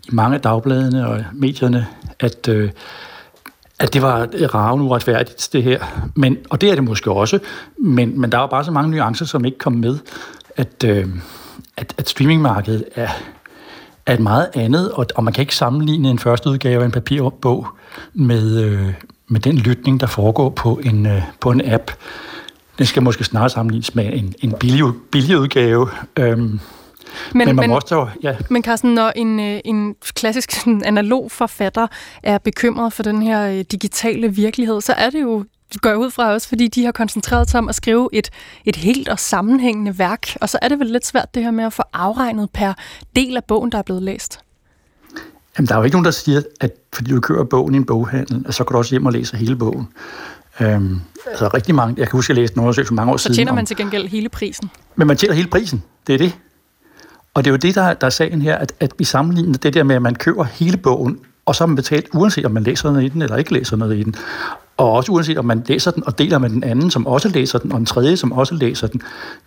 [0.05, 1.87] i mange af dagbladene og medierne,
[2.21, 2.71] at, øh,
[3.79, 6.11] at det var ravende uretfærdigt, det her.
[6.15, 7.39] Men, og det er det måske også,
[7.79, 9.99] men, men der var bare så mange nuancer, som ikke kom med,
[10.57, 11.07] at, øh,
[11.77, 13.09] at, at streamingmarkedet er,
[14.07, 16.93] er et meget andet, og, og man kan ikke sammenligne en første udgave af en
[16.93, 17.67] papirbog
[18.15, 18.93] med, øh,
[19.29, 21.91] med den lytning, der foregår på en, øh, på en app.
[22.79, 25.89] Den skal måske snarere sammenlignes med en, en billig, billig udgave.
[26.17, 26.61] Øhm, men,
[27.33, 28.37] men, man men, også, ja.
[28.51, 31.87] men Carsten, når en, øh, en klassisk sådan, analog forfatter
[32.23, 35.45] er bekymret for den her øh, digitale virkelighed, så er det jo
[35.83, 38.31] går jeg ud fra også, fordi de har koncentreret sig om at skrive et,
[38.65, 40.37] et helt og sammenhængende værk.
[40.41, 42.73] Og så er det vel lidt svært det her med at få afregnet per
[43.17, 44.41] del af bogen, der er blevet læst.
[45.59, 47.85] Jamen, der er jo ikke nogen, der siger, at fordi du kører bogen i en
[47.85, 49.89] boghandel, så kan du også hjem og læse hele bogen.
[50.61, 53.16] Øhm, altså rigtig mange, jeg kan huske, at jeg læste en undersøgelse for mange år
[53.16, 53.35] så siden.
[53.35, 54.71] Så tjener man til gengæld hele prisen.
[54.97, 56.37] Men man tjener hele prisen, det er det.
[57.35, 59.75] Og det er jo det, der, der er sagen her, at, at vi sammenligner det
[59.75, 62.62] der med, at man køber hele bogen, og så har man betalt, uanset om man
[62.62, 64.14] læser noget i den, eller ikke læser noget i den.
[64.77, 67.59] Og også uanset om man læser den og deler med den anden, som også læser
[67.59, 69.03] den, og den tredje, som også læser den.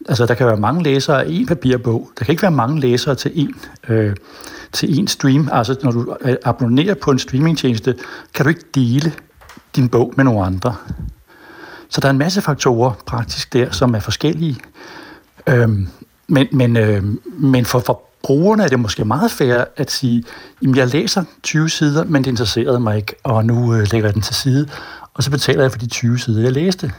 [0.09, 2.11] Altså, der kan være mange læsere af en papirbog.
[2.19, 3.55] Der kan ikke være mange læsere til en,
[3.89, 4.15] øh,
[4.71, 5.49] til en stream.
[5.51, 7.95] Altså, når du abonnerer på en streamingtjeneste,
[8.33, 9.13] kan du ikke dele
[9.75, 10.75] din bog med nogle andre.
[11.89, 14.57] Så der er en masse faktorer praktisk der, som er forskellige.
[15.47, 15.87] Øhm,
[16.27, 20.23] men men, øhm, men for, for brugerne er det måske meget fair at sige,
[20.61, 24.13] at jeg læser 20 sider, men det interesserede mig ikke, og nu øh, lægger jeg
[24.13, 24.67] den til side,
[25.13, 26.91] og så betaler jeg for de 20 sider, jeg læste.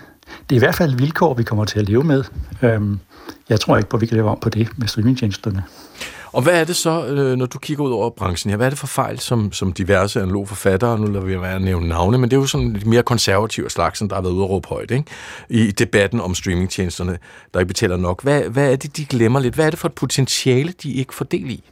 [0.50, 2.24] det er i hvert fald et vilkår, vi kommer til at leve med.
[2.62, 2.98] Øhm,
[3.48, 5.64] jeg tror ikke på, at vi kan leve om på det med streamingtjenesterne.
[6.33, 8.71] Og hvad er det så, øh, når du kigger ud over branchen Ja, hvad er
[8.71, 12.19] det for fejl, som, som diverse analog forfattere, nu lader vi være at nævne navne,
[12.19, 14.69] men det er jo sådan lidt mere konservative slags, der har været ude at råbe
[14.69, 15.05] højt, ikke?
[15.49, 17.19] i debatten om streamingtjenesterne,
[17.55, 18.23] der ikke betaler nok.
[18.23, 19.55] Hvad, hvad er det, de glemmer lidt?
[19.55, 21.64] Hvad er det for et potentiale, de ikke får del i?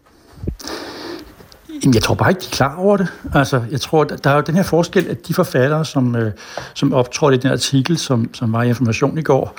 [1.95, 3.09] Jeg tror bare ikke, de er klar over det.
[3.35, 6.33] Altså, jeg tror, der er jo den her forskel, at de forfattere, som, øh,
[6.75, 9.55] som optrådte i den artikel, som, som var i Information i går,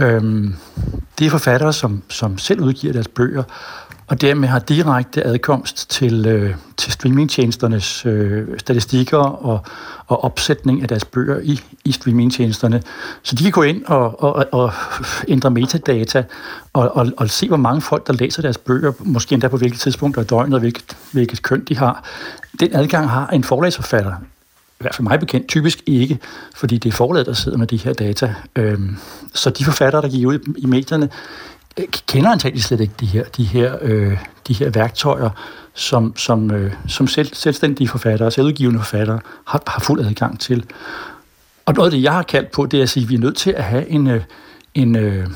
[0.00, 0.22] øh,
[1.18, 3.42] det er forfattere, som, som selv udgiver deres bøger,
[4.10, 9.64] og dermed har direkte adkomst til, øh, til streamingtjenesternes øh, statistikker og,
[10.06, 12.82] og opsætning af deres bøger i, i streamingtjenesterne.
[13.22, 14.72] Så de kan gå ind og, og, og
[15.28, 16.24] ændre metadata
[16.72, 19.80] og, og, og se, hvor mange folk, der læser deres bøger, måske endda på hvilket
[19.80, 22.04] tidspunkt af døgnet og hvilket, hvilket køn de har.
[22.60, 24.12] Den adgang har en forlagsforfatter
[24.80, 26.18] i hvert fald mig bekendt, typisk ikke,
[26.54, 28.34] fordi det er forlaget, der sidder med de her data.
[28.56, 28.96] Øhm,
[29.34, 31.08] så de forfattere, der giver ud i medierne,
[32.06, 35.30] kender antageligt slet ikke de her, de her, øh, de her værktøjer,
[35.74, 40.64] som, som, øh, som selv, selvstændige forfattere, selvudgivende forfattere har, har fuld adgang til.
[41.66, 43.18] Og noget af det, jeg har kaldt på, det er at sige, at vi er
[43.18, 44.22] nødt til at have en, øh,
[44.74, 45.26] en, øh,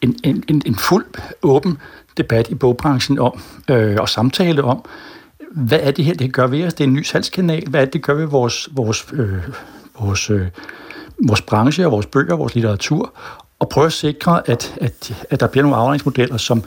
[0.00, 1.06] en, en, en, en fuld
[1.42, 1.78] åben
[2.16, 4.84] debat i bogbranchen om, øh, og samtale om,
[5.50, 6.74] hvad er det her, det gør ved os?
[6.74, 7.68] Det er en ny salgskanal.
[7.68, 9.38] Hvad er det, det gør ved vores, vores, øh,
[10.00, 10.46] vores, øh,
[11.26, 13.12] vores branche og vores bøger, vores litteratur?
[13.60, 16.62] Og prøve at sikre, at, at, at der bliver nogle afregningsmodeller, som,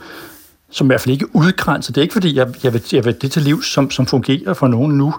[0.70, 1.92] som i hvert fald ikke udgrænser.
[1.92, 4.54] Det er ikke fordi, jeg, jeg, vil, jeg vil det til liv, som, som fungerer
[4.54, 5.14] for nogen nu,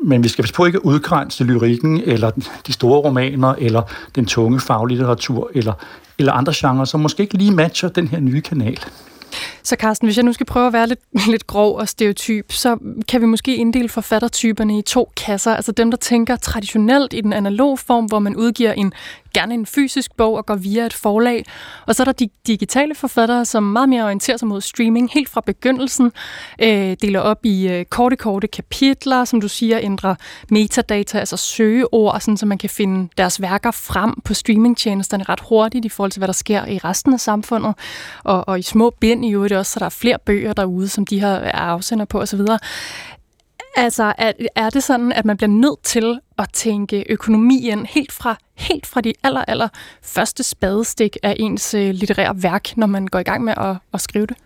[0.00, 2.30] men vi skal passe på ikke at udgrænse lyrikken, eller
[2.66, 3.82] de store romaner, eller
[4.14, 5.72] den tunge faglitteratur, eller,
[6.18, 8.78] eller andre genrer, som måske ikke lige matcher den her nye kanal.
[9.62, 12.76] Så Carsten, hvis jeg nu skal prøve at være lidt, lidt grov og stereotyp, så
[13.08, 15.54] kan vi måske inddele forfattertyperne i to kasser.
[15.54, 18.92] Altså dem, der tænker traditionelt i den analog form, hvor man udgiver en
[19.40, 21.44] gerne en fysisk bog og går via et forlag.
[21.86, 25.28] Og så er der de digitale forfattere, som meget mere orienterer sig mod streaming helt
[25.28, 26.12] fra begyndelsen,
[26.62, 30.14] øh, deler op i øh, korte, korte kapitler, som du siger, ændrer
[30.50, 35.84] metadata, altså søgeord, sådan, så man kan finde deres værker frem på streamingtjenesterne ret hurtigt
[35.84, 37.74] i forhold til, hvad der sker i resten af samfundet.
[38.24, 41.06] Og, og i små bind i øvrigt også, så der er flere bøger derude, som
[41.06, 42.40] de har er afsender på osv.
[43.76, 48.36] Altså, er, er det sådan, at man bliver nødt til at tænke økonomien helt fra,
[48.54, 49.68] helt fra de aller, aller
[50.02, 54.00] første spadestik af ens øh, litterære værk, når man går i gang med at, at
[54.00, 54.36] skrive det?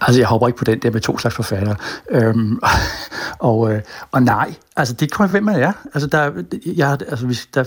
[0.00, 1.76] Altså, jeg hopper ikke på den der med to slags forfattere.
[2.10, 2.60] Øhm,
[3.38, 3.80] og, øh,
[4.12, 5.72] og nej, altså, det kommer hvem man er.
[5.94, 6.30] Altså, der,
[6.66, 7.64] jeg, altså, hvis, der,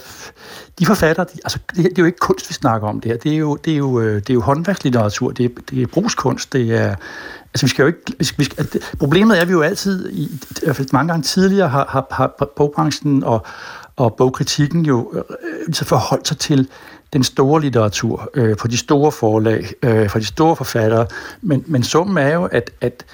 [0.79, 3.17] de forfattere, de, altså, det, det, er jo ikke kunst, vi snakker om det her.
[3.17, 5.87] Det er jo, det er jo, øh, det er jo håndværkslitteratur, det er, det er
[5.87, 6.95] brugskunst, det er...
[7.53, 8.01] Altså, vi skal jo ikke...
[8.19, 10.87] Vi skal, vi skal, altså, problemet er, at vi jo altid, i, i hvert fald
[10.93, 13.45] mange gange tidligere, har, har, har bogbranchen og,
[13.95, 16.69] og bogkritikken jo øh, øh så forholdt sig til
[17.15, 21.07] den store litteratur, øh, på de store forlag, øh, for de store forfattere.
[21.41, 23.05] Men, men summen er jo, at, at,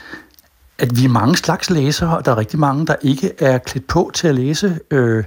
[0.79, 3.87] at vi er mange slags læsere, og der er rigtig mange, der ikke er klædt
[3.87, 5.23] på til at læse øh,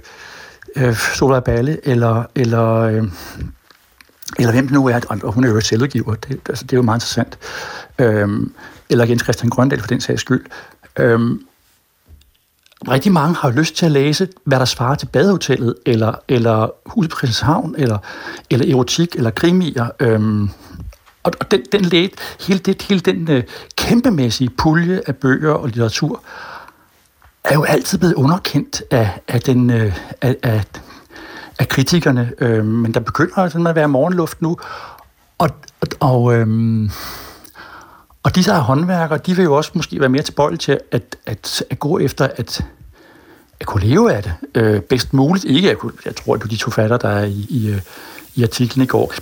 [0.75, 3.03] øh, Sola Balle, eller, eller, øh,
[4.39, 6.83] eller hvem det nu er, og hun er jo selvgiver, det, altså, det er jo
[6.83, 7.37] meget interessant.
[7.99, 8.29] Øh,
[8.89, 10.45] eller Jens Christian Grøndal for den sags skyld.
[10.99, 11.19] Øh,
[12.91, 17.11] rigtig mange har lyst til at læse, hvad der svarer til badehotellet, eller, eller Huset
[17.11, 17.97] på Christianshavn, eller,
[18.49, 19.87] eller erotik, eller krimier.
[19.99, 20.49] Øhm,
[21.23, 22.11] og, og den, den læt,
[22.47, 23.43] hele, det, hele den øh,
[23.77, 26.21] kæmpemæssige pulje af bøger og litteratur,
[27.43, 30.63] er jo altid blevet underkendt af, af, den, øh, af, af,
[31.59, 32.31] af kritikerne.
[32.39, 34.57] Øh, men der begynder sådan at være morgenluft nu.
[35.37, 35.49] Og,
[35.81, 36.89] og, og øhm,
[38.25, 41.63] og disse her håndværkere, de vil jo også måske være mere tilbøjelige til at, at,
[41.69, 42.65] at gå efter at,
[43.59, 45.45] at kunne leve af det øh, bedst muligt.
[45.45, 47.81] Ikke jeg, kunne, jeg tror, at de to fatter, der er i, i, øh,
[48.35, 49.13] i artiklen i går,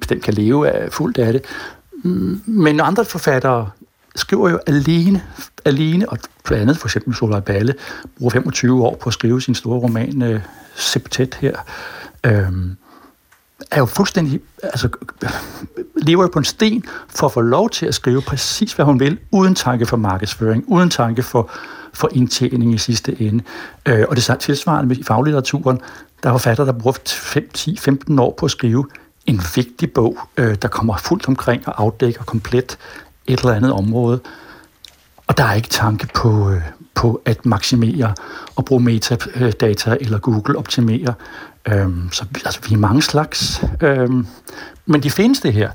[0.00, 1.44] bestemt kan leve af fuldt af det.
[2.04, 3.70] Mm, men andre forfattere
[4.16, 5.22] skriver jo alene,
[5.64, 7.74] alene og blandt andet for eksempel Solvej Balle,
[8.18, 10.40] bruger 25 år på at skrive sin store roman øh,
[10.74, 11.56] Septet her.
[12.26, 12.52] Øh,
[13.70, 14.88] er jo fuldstændig, altså,
[15.96, 19.00] lever jo på en sten for at få lov til at skrive præcis, hvad hun
[19.00, 21.50] vil, uden tanke for markedsføring, uden tanke for,
[21.94, 23.44] for indtjening i sidste ende.
[23.86, 25.80] Øh, og det er tilsvarende med faglitteraturen.
[26.22, 28.86] Der er forfatter, der brugt 5, 10, 15 år på at skrive
[29.26, 32.78] en vigtig bog, øh, der kommer fuldt omkring og afdækker komplet
[33.26, 34.20] et eller andet område.
[35.26, 36.62] Og der er ikke tanke på, øh,
[36.94, 38.14] på at maksimere
[38.56, 41.14] og bruge metadata eller Google optimere.
[41.66, 43.64] Øhm, så altså, vi er mange slags.
[43.82, 44.26] Øhm,
[44.86, 45.70] men de findes det her.
[45.70, 45.74] Og,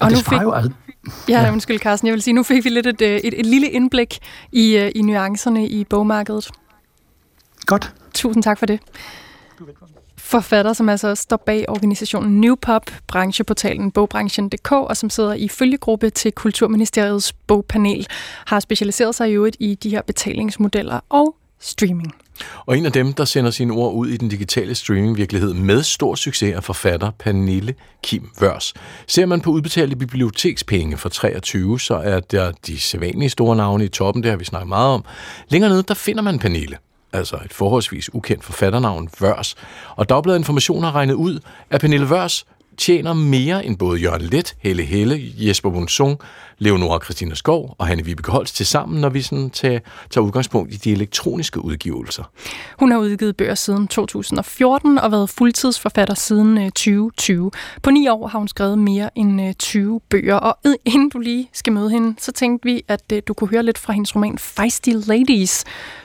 [0.00, 0.42] og det fik...
[0.42, 0.70] jo altså,
[1.28, 2.06] Ja, ja, undskyld Carsten.
[2.06, 4.18] Jeg vil sige, nu fik vi lidt et, et, et, et lille indblik
[4.52, 6.50] i, øh, i nuancerne i bogmarkedet.
[7.66, 7.92] Godt.
[8.14, 8.80] Tusind tak for det.
[10.16, 16.10] forfatter, som altså står bag organisationen New Pop, brancheportalen bogbranchen.dk, og som sidder i følgegruppe
[16.10, 18.06] til Kulturministeriets bogpanel,
[18.46, 22.14] har specialiseret sig i øvrigt i de her betalingsmodeller og streaming.
[22.66, 26.14] Og en af dem, der sender sine ord ud i den digitale streamingvirkelighed med stor
[26.14, 28.74] succes, er forfatter Pernille Kim Vørs.
[29.06, 33.88] Ser man på udbetalte bibliotekspenge for 23, så er der de sædvanlige store navne i
[33.88, 35.04] toppen, det har vi snakket meget om.
[35.48, 36.76] Længere nede, der finder man Pernille
[37.14, 39.54] altså et forholdsvis ukendt forfatternavn, Vørs.
[39.96, 42.46] Og Dagbladet Information har regnet ud, at Pernille Vørs
[42.76, 46.18] tjener mere end både Jørgen Let, Helle Helle, Jesper Bundsung,
[46.58, 50.74] Leonora Christina Skov og Hanne Vibeke Holst til sammen, når vi sådan tager, tager udgangspunkt
[50.74, 52.24] i de elektroniske udgivelser.
[52.78, 57.50] Hun har udgivet bøger siden 2014 og været fuldtidsforfatter siden øh, 2020.
[57.82, 61.48] På ni år har hun skrevet mere end øh, 20 bøger, og inden du lige
[61.52, 64.38] skal møde hende, så tænkte vi, at øh, du kunne høre lidt fra hendes roman
[64.38, 65.64] Feisty Ladies,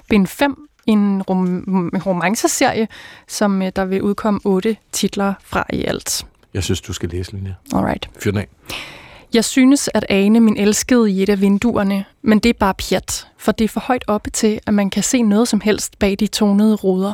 [0.10, 2.88] bind 5, en rom- romanceserie,
[3.28, 6.26] som der vil udkomme otte titler fra i alt.
[6.54, 7.54] Jeg synes, du skal læse, Linja.
[7.74, 8.10] Alright.
[8.20, 8.48] Fyr den af.
[9.34, 13.28] Jeg synes at ane min elskede i et af vinduerne, men det er bare pjat,
[13.38, 16.16] for det er for højt oppe til, at man kan se noget som helst bag
[16.20, 17.14] de tonede ruder.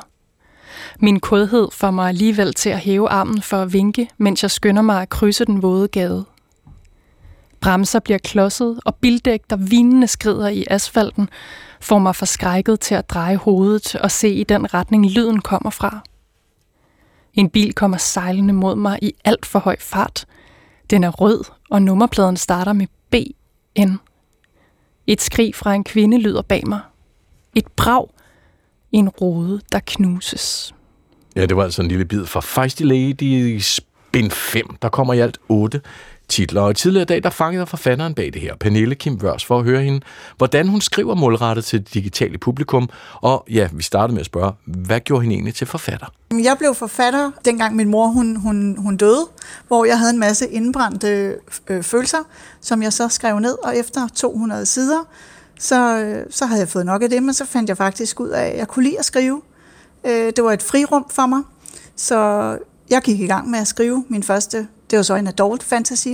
[1.00, 4.82] Min kodhed får mig alligevel til at hæve armen for at vinke, mens jeg skynder
[4.82, 6.26] mig at krydse den våde gade.
[7.62, 11.30] Bremser bliver klodset, og bildæk, der vinende skrider i asfalten,
[11.82, 16.04] får mig forskrækket til at dreje hovedet og se i den retning, lyden kommer fra.
[17.36, 20.26] En bil kommer sejlende mod mig i alt for høj fart.
[20.90, 23.96] Den er rød, og nummerpladen starter med BN.
[25.08, 26.80] Et skrig fra en kvinde lyder bag mig.
[27.56, 28.08] Et brag.
[28.92, 30.76] En rode, der knuses.
[31.36, 34.76] Ja, det var altså en lille bid fra Feisty Lady Spin 5.
[34.82, 35.82] Der kommer i alt 8
[36.28, 36.62] titler.
[36.62, 39.82] Og tidligere dag, der fangede forfatteren bag det her, Pernille Kim Vørs, for at høre
[39.82, 40.02] hende,
[40.38, 42.90] hvordan hun skriver målrettet til det digitale publikum.
[43.14, 46.08] Og ja, vi startede med at spørge, hvad gjorde hende egentlig til forfatter?
[46.32, 49.28] Jeg blev forfatter, dengang min mor hun, hun, hun døde,
[49.68, 51.36] hvor jeg havde en masse indbrændte
[51.68, 52.18] øh, følelser,
[52.62, 55.08] som jeg så skrev ned, og efter 200 sider,
[55.60, 58.30] så, øh, så havde jeg fået nok af det, men så fandt jeg faktisk ud
[58.30, 59.42] af, at jeg kunne lide at skrive.
[60.06, 61.42] Øh, det var et frirum for mig,
[61.96, 62.18] så
[62.90, 66.08] jeg gik i gang med at skrive min første det var så en adult fantasy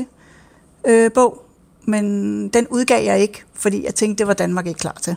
[0.88, 1.46] øh, bog,
[1.86, 5.16] men den udgav jeg ikke, fordi jeg tænkte, det var Danmark ikke klar til.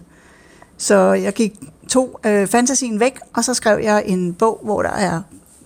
[0.79, 1.53] Så jeg gik
[1.89, 5.21] to øh, fantasien væk, og så skrev jeg en bog, hvor der er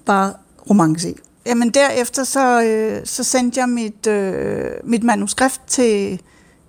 [0.06, 0.32] bare
[0.70, 1.14] romance i.
[1.46, 6.20] Jamen derefter så, øh, så sendte jeg mit, øh, mit manuskript til,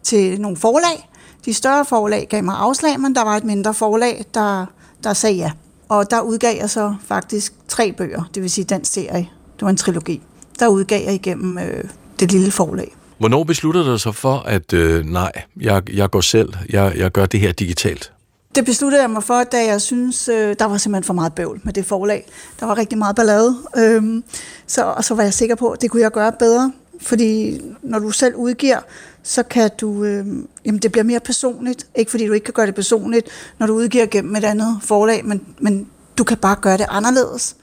[0.03, 1.09] til nogle forlag.
[1.45, 4.65] De større forlag gav mig afslag, men der var et mindre forlag, der,
[5.03, 5.51] der sagde ja.
[5.89, 9.29] Og der udgav jeg så faktisk tre bøger, det vil sige den serie.
[9.53, 10.21] Det var en trilogi
[10.59, 11.83] der udgav jeg igennem øh,
[12.19, 12.95] det lille forlag.
[13.17, 15.31] Hvornår besluttede du så for, at øh, nej,
[15.61, 18.11] jeg, jeg går selv, jeg, jeg gør det her digitalt?
[18.55, 21.61] Det besluttede jeg mig for, da jeg synes, øh, der var simpelthen for meget bøvl
[21.63, 22.25] med det forlag.
[22.59, 23.57] Der var rigtig meget ballade.
[23.77, 24.23] Øh,
[24.67, 26.71] så, og så var jeg sikker på, at det kunne jeg gøre bedre.
[27.01, 28.79] Fordi når du selv udgiver,
[29.23, 30.25] så kan du, øh,
[30.65, 31.87] jamen det bliver mere personligt.
[31.95, 33.29] Ikke fordi du ikke kan gøre det personligt,
[33.59, 35.87] når du udgiver gennem et andet forlag, men, men
[36.17, 37.55] du kan bare gøre det anderledes.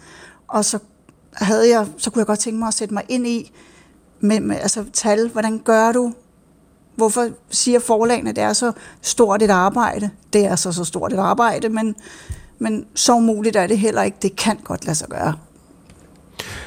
[0.49, 0.79] Og så
[1.37, 3.53] havde jeg, så kunne jeg godt tænke mig at sætte mig ind i,
[4.21, 6.13] med, med altså tal, hvordan gør du?
[6.97, 8.73] Hvorfor siger forlagene, at det er så
[9.03, 10.11] stort et arbejde?
[10.33, 11.95] Det er så så stort et arbejde, men,
[12.59, 14.17] men så muligt er det heller ikke.
[14.23, 15.35] Det kan godt lade sig gøre.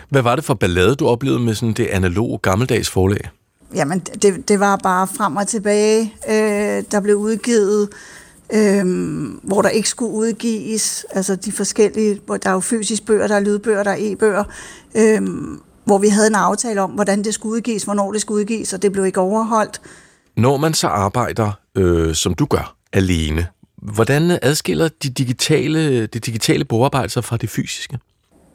[0.10, 3.30] Hvad var det for ballade, du oplevede med sådan det analoge gammeldags forlag?
[3.76, 6.14] Jamen, det, det var bare frem og tilbage.
[6.30, 7.90] Øh, der blev udgivet
[8.54, 13.28] øhm, hvor der ikke skulle udgives, altså de forskellige, hvor der er jo fysisk bøger,
[13.28, 14.44] der er lydbøger, der er e-bøger,
[14.96, 18.74] øhm, hvor vi havde en aftale om, hvordan det skulle udgives, hvornår det skulle udgives,
[18.74, 19.82] og det blev ikke overholdt.
[20.38, 23.48] Når man så arbejder, øh, som du gør, alene,
[23.78, 28.00] hvordan adskiller de digitale, det digitale bogarbejde sig fra det fysiske?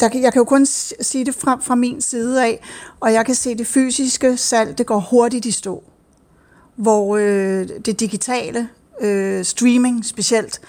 [0.01, 0.67] Der, jeg kan jo kun
[1.01, 2.61] sige det fra, fra min side af,
[3.01, 5.83] og jeg kan se det fysiske salg, det går hurtigt i stå.
[6.77, 8.69] Hvor øh, det digitale,
[9.01, 10.61] øh, streaming specielt,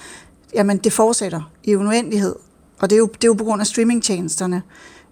[0.53, 2.35] jamen det fortsætter i uendelighed.
[2.79, 4.61] Og det er jo, det er jo på grund af streamingtjenesterne.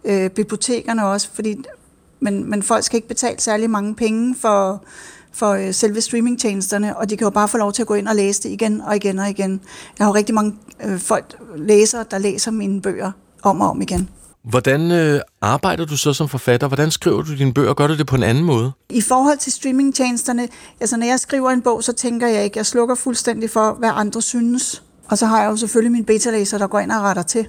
[0.05, 1.63] Øh, bibliotekerne også, fordi,
[2.19, 4.83] men, men folk skal ikke betale særlig mange penge for,
[5.31, 8.07] for øh, selve streamingtjenesterne, og de kan jo bare få lov til at gå ind
[8.07, 9.61] og læse det igen og igen og igen.
[9.99, 13.11] Jeg har jo rigtig mange øh, folk, læsere, der læser mine bøger
[13.43, 14.09] om og om igen.
[14.43, 16.67] Hvordan øh, arbejder du så som forfatter?
[16.67, 17.73] Hvordan skriver du dine bøger?
[17.73, 18.71] Gør du det på en anden måde?
[18.89, 20.47] I forhold til streamingtjenesterne,
[20.79, 23.89] altså når jeg skriver en bog, så tænker jeg ikke, jeg slukker fuldstændig for, hvad
[23.93, 24.83] andre synes.
[25.09, 27.47] Og så har jeg jo selvfølgelig min beta-læser, der går ind og retter til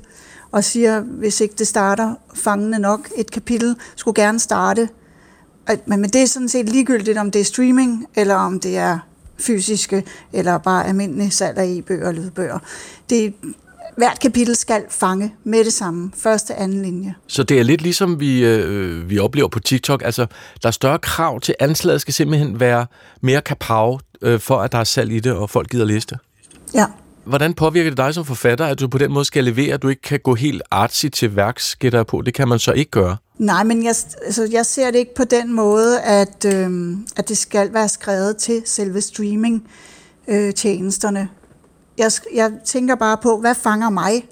[0.52, 4.88] og siger, hvis ikke det starter fangende nok, et kapitel skulle gerne starte.
[5.86, 8.98] Men, men det er sådan set ligegyldigt, om det er streaming, eller om det er
[9.38, 12.58] fysiske, eller bare almindelige salg af e-bøger og lydbøger.
[13.10, 13.34] Det,
[13.96, 17.14] hvert kapitel skal fange med det samme, første anden linje.
[17.26, 20.26] Så det er lidt ligesom vi, øh, vi oplever på TikTok, altså
[20.62, 22.86] der er større krav til anslaget skal simpelthen være
[23.20, 26.18] mere kapav, øh, for at der er salg i det, og folk gider læse det?
[26.74, 26.86] Ja.
[27.24, 29.88] Hvordan påvirker det dig som forfatter, at du på den måde skal levere, at du
[29.88, 32.22] ikke kan gå helt artsy til værks, gætter på?
[32.22, 33.16] Det kan man så ikke gøre.
[33.38, 36.70] Nej, men jeg, altså, jeg ser det ikke på den måde, at, øh,
[37.16, 41.28] at det skal være skrevet til selve streaming-tjenesterne.
[41.98, 44.28] Jeg, jeg tænker bare på, hvad fanger mig?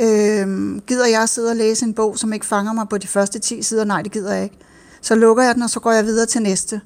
[0.00, 3.38] Øhm, gider jeg sidde og læse en bog, som ikke fanger mig på de første
[3.38, 3.84] 10 sider?
[3.84, 4.56] Nej, det gider jeg ikke.
[5.02, 6.80] Så lukker jeg den, og så går jeg videre til næste.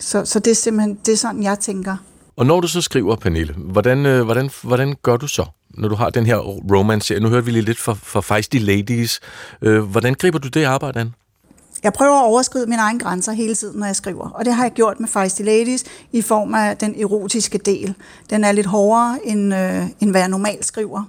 [0.00, 1.96] Så, så det er simpelthen det er sådan, jeg tænker.
[2.36, 5.94] Og når du så skriver, Pernille, hvordan, øh, hvordan, hvordan gør du så, når du
[5.94, 6.36] har den her
[6.72, 7.20] romance?
[7.20, 9.20] Nu hørte vi lige lidt fra, fra Feisty Ladies.
[9.62, 11.14] Øh, hvordan griber du det arbejde an?
[11.82, 14.30] Jeg prøver at overskride mine egne grænser hele tiden, når jeg skriver.
[14.30, 17.94] Og det har jeg gjort med Feisty Ladies i form af den erotiske del.
[18.30, 21.02] Den er lidt hårdere, end, øh, end hvad jeg normalt skriver.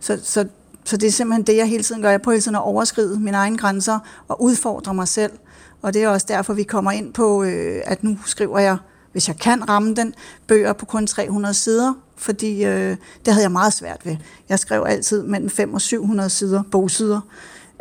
[0.00, 0.44] Så, så,
[0.84, 2.10] så det er simpelthen det, jeg hele tiden gør.
[2.10, 5.32] Jeg prøver hele tiden at overskride mine egne grænser og udfordre mig selv.
[5.82, 8.76] Og det er også derfor, vi kommer ind på, øh, at nu skriver jeg,
[9.12, 10.14] hvis jeg kan ramme den,
[10.46, 14.16] bøger på kun 300 sider, fordi øh, det havde jeg meget svært ved.
[14.48, 17.20] Jeg skrev altid mellem 500 og 700 sider, bogsider,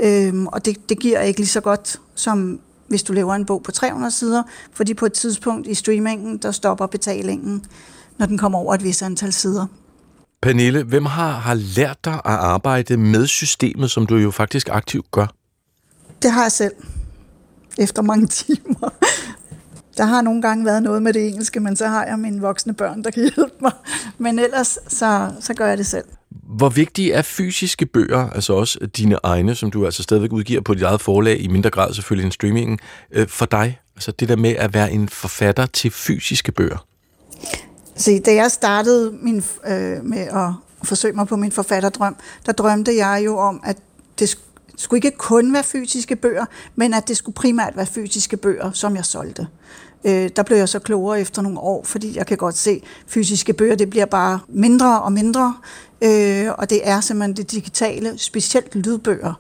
[0.01, 3.63] øhm, og det, det giver ikke lige så godt, som hvis du laver en bog
[3.63, 4.43] på 300 sider,
[4.73, 7.65] fordi på et tidspunkt i streamingen, der stopper betalingen,
[8.17, 9.67] når den kommer over et vis antal sider.
[10.41, 15.11] Pernille, hvem har, har lært dig at arbejde med systemet, som du jo faktisk aktivt
[15.11, 15.27] gør?
[16.21, 16.73] Det har jeg selv
[17.77, 18.89] efter mange timer.
[19.97, 22.73] Der har nogle gange været noget med det engelske, men så har jeg mine voksne
[22.73, 23.71] børn, der kan hjælpe mig.
[24.17, 26.05] Men ellers, så, så gør jeg det selv.
[26.45, 30.73] Hvor vigtige er fysiske bøger, altså også dine egne, som du altså stadigvæk udgiver på
[30.73, 32.79] dit eget forlag, i mindre grad selvfølgelig end streamingen,
[33.11, 33.79] øh, for dig?
[33.95, 36.85] Altså det der med at være en forfatter til fysiske bøger.
[37.95, 42.15] Se, da jeg startede min, øh, med at forsøge mig på min forfatterdrøm,
[42.45, 43.77] der drømte jeg jo om, at
[44.19, 44.37] det
[44.77, 48.95] skulle ikke kun være fysiske bøger, men at det skulle primært være fysiske bøger, som
[48.95, 49.47] jeg solgte.
[50.05, 52.81] Øh, der blev jeg så klogere efter nogle år, fordi jeg kan godt se, at
[53.07, 55.55] fysiske bøger det bliver bare mindre og mindre,
[56.01, 59.33] øh, og det er simpelthen det digitale, specielt lydbøger,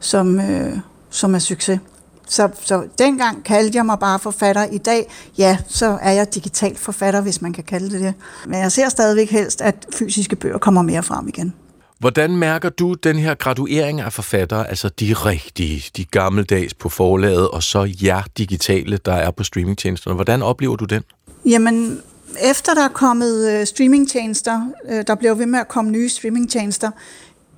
[0.00, 0.78] som, øh,
[1.10, 1.80] som er succes.
[2.28, 4.64] Så, så dengang kaldte jeg mig bare forfatter.
[4.64, 8.14] I dag, ja, så er jeg digital forfatter, hvis man kan kalde det det.
[8.46, 11.54] Men jeg ser stadigvæk helst, at fysiske bøger kommer mere frem igen.
[11.98, 17.48] Hvordan mærker du den her graduering af forfattere, altså de rigtige, de gammeldags på forlaget,
[17.48, 20.14] og så jer digitale, der er på streamingtjenesterne?
[20.14, 21.02] Hvordan oplever du den?
[21.46, 22.00] Jamen,
[22.40, 26.90] efter der er kommet øh, streamingtjenester, øh, der bliver ved med at komme nye streamingtjenester,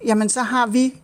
[0.05, 0.95] jamen så har vi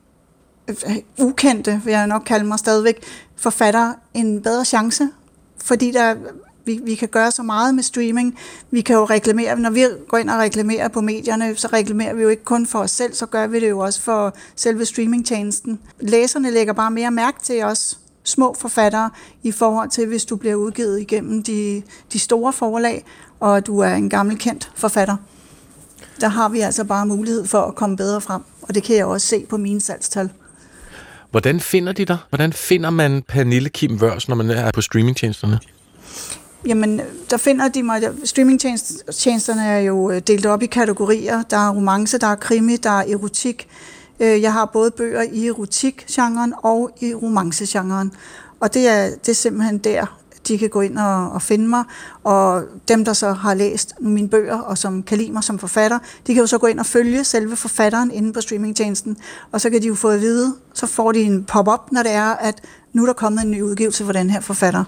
[0.68, 3.02] øh, ukendte, vil jeg nok kalde mig stadigvæk,
[3.36, 5.08] forfattere en bedre chance,
[5.64, 6.14] fordi der
[6.66, 8.38] vi, vi kan gøre så meget med streaming.
[8.70, 12.22] Vi kan jo reklamere, når vi går ind og reklamerer på medierne, så reklamerer vi
[12.22, 15.80] jo ikke kun for os selv, så gør vi det jo også for selve streamingtjenesten.
[16.00, 19.10] Læserne lægger bare mere mærke til os små forfattere
[19.42, 23.04] i forhold til, hvis du bliver udgivet igennem de, de store forlag,
[23.40, 25.16] og du er en gammel kendt forfatter.
[26.20, 29.06] Der har vi altså bare mulighed for at komme bedre frem, og det kan jeg
[29.06, 30.30] også se på mine salgstal.
[31.30, 32.18] Hvordan finder de dig?
[32.28, 35.58] Hvordan finder man Pernille Kim Wørs, når man er på streamingtjenesterne?
[36.66, 38.02] Jamen, der finder de mig...
[38.24, 41.42] Streamingtjenesterne er jo øh, delt op i kategorier.
[41.42, 43.68] Der er romance, der er krimi, der er erotik.
[44.20, 48.12] Øh, jeg har både bøger i erotik-genren og i romance-genren.
[48.60, 50.18] Og det er, det er simpelthen der,
[50.48, 51.84] de kan gå ind og, og finde mig.
[52.24, 55.98] Og dem, der så har læst mine bøger, og som kan lide mig som forfatter,
[56.26, 59.16] de kan jo så gå ind og følge selve forfatteren inde på streamingtjenesten.
[59.52, 62.12] Og så kan de jo få at vide, så får de en pop-up, når det
[62.12, 62.60] er, at
[62.92, 64.84] nu er der kommet en ny udgivelse for den her forfatter.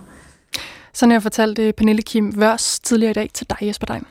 [0.92, 4.04] Sådan jeg fortalte Pernille Kim Vørs tidligere i dag til dig, Jesper Dein.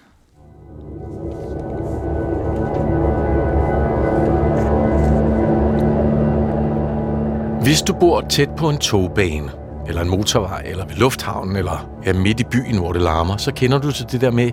[7.66, 12.14] Hvis du bor tæt på en togbane, eller en motorvej, eller ved lufthavnen, eller ja,
[12.14, 14.52] midt i byen, hvor det larmer, så kender du til det der med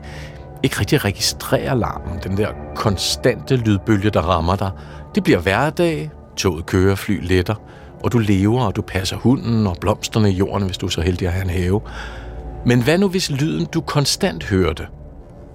[0.63, 4.71] ikke rigtig at registrere larmen, den der konstante lydbølge, der rammer dig.
[5.15, 7.55] Det bliver hverdag, toget kører, fly letter,
[8.05, 11.01] og du lever, og du passer hunden og blomsterne i jorden, hvis du er så
[11.01, 11.81] heldig at have en have.
[12.67, 14.87] Men hvad nu hvis lyden, du konstant hørte,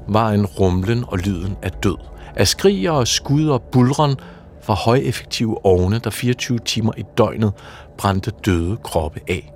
[0.08, 1.98] var en rumlen og lyden af død?
[2.36, 4.16] Af skriger og skud og bulren
[4.62, 7.54] fra højeffektive ovne, der 24 timer i døgnet
[7.98, 9.54] brændte døde kroppe af.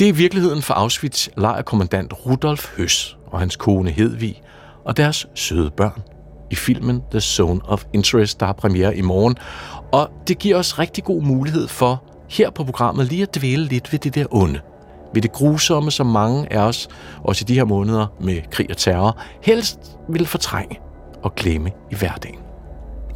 [0.00, 4.42] Det er virkeligheden for Auschwitz lejrkommandant Rudolf Høs og hans kone Hedvig
[4.84, 6.02] og deres søde børn
[6.50, 9.36] i filmen The Zone of Interest, der har premiere i morgen.
[9.92, 13.92] Og det giver os rigtig god mulighed for her på programmet lige at dvæle lidt
[13.92, 14.60] ved det der onde
[15.14, 16.88] ved det grusomme, som mange af os,
[17.24, 19.78] også i de her måneder med krig og terror, helst
[20.08, 20.78] vil fortrænge.
[21.22, 22.39] og glemme i hverdagen.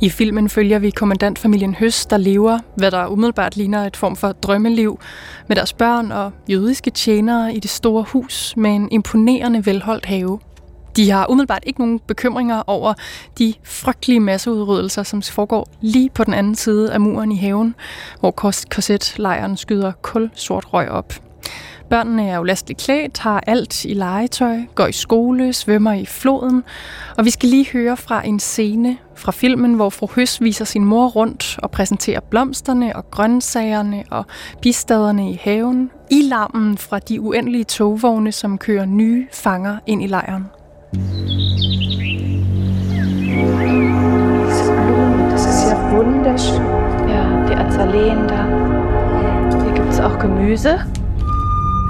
[0.01, 4.32] I filmen følger vi kommandantfamilien Høst, der lever, hvad der umiddelbart ligner et form for
[4.32, 5.01] drømmeliv,
[5.49, 10.38] med deres børn og jødiske tjenere i det store hus med en imponerende velholdt have.
[10.97, 12.95] De har umiddelbart ikke nogen bekymringer over
[13.38, 17.74] de frygtelige masseudryddelser, som foregår lige på den anden side af muren i haven,
[18.20, 18.30] hvor
[18.70, 21.14] korsetlejren skyder kul sort røg op.
[21.95, 26.64] Børnene er ulasteligt klædt, har alt i legetøj, går i skole, svømmer i floden.
[27.16, 30.84] Og vi skal lige høre fra en scene fra filmen, hvor fru Høs viser sin
[30.84, 34.26] mor rundt og præsenterer blomsterne og grøntsagerne og
[34.62, 40.07] bistaderne i haven i larmen fra de uendelige togvogne, som kører nye fanger ind i
[40.07, 40.45] lejren.
[45.30, 46.62] Das ist ja wunderschön.
[47.09, 48.40] Ja, die Azaleen da.
[49.64, 51.03] Hier gibt es auch Gemüse.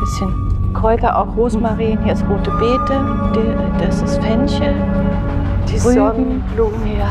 [0.04, 1.98] Bisschen Kräuter, auch Rosmarin.
[2.04, 3.00] Hier ist rote Beete.
[3.78, 4.74] Das ist Fenchel.
[5.66, 6.98] Die Sonnenblumen.
[6.98, 7.08] Ja.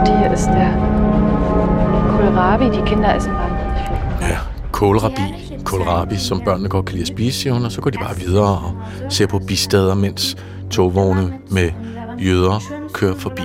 [0.00, 0.72] Und hier ist der
[2.16, 2.70] Kohlrabi.
[2.70, 4.28] Die Kinder essen wahnsinnig viel.
[4.28, 4.40] Ja,
[4.72, 5.34] kålrabi.
[5.64, 8.16] Kohlrabi, som børnene godt kan lide at spise, siger hun, og så går de bare
[8.16, 8.72] videre og
[9.08, 10.36] ser på bistader, mens
[10.70, 11.70] togvogne med
[12.20, 12.60] jøder
[12.92, 13.42] kører forbi.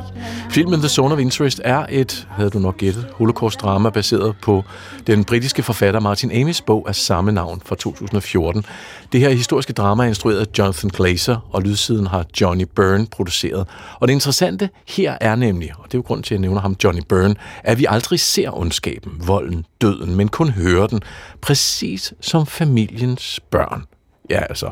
[0.49, 4.63] Filmen The Zone of Interest er et, havde du nok gættet, holocaust-drama baseret på
[5.07, 8.65] den britiske forfatter Martin Amis bog af samme navn fra 2014.
[9.11, 13.67] Det her historiske drama er instrueret af Jonathan Glazer, og lydsiden har Johnny Byrne produceret.
[13.99, 16.61] Og det interessante her er nemlig, og det er jo grund til, at jeg nævner
[16.61, 20.99] ham, Johnny Byrne, at vi aldrig ser ondskaben, volden, døden, men kun hører den,
[21.41, 23.84] præcis som familiens børn.
[24.30, 24.71] Ja, altså,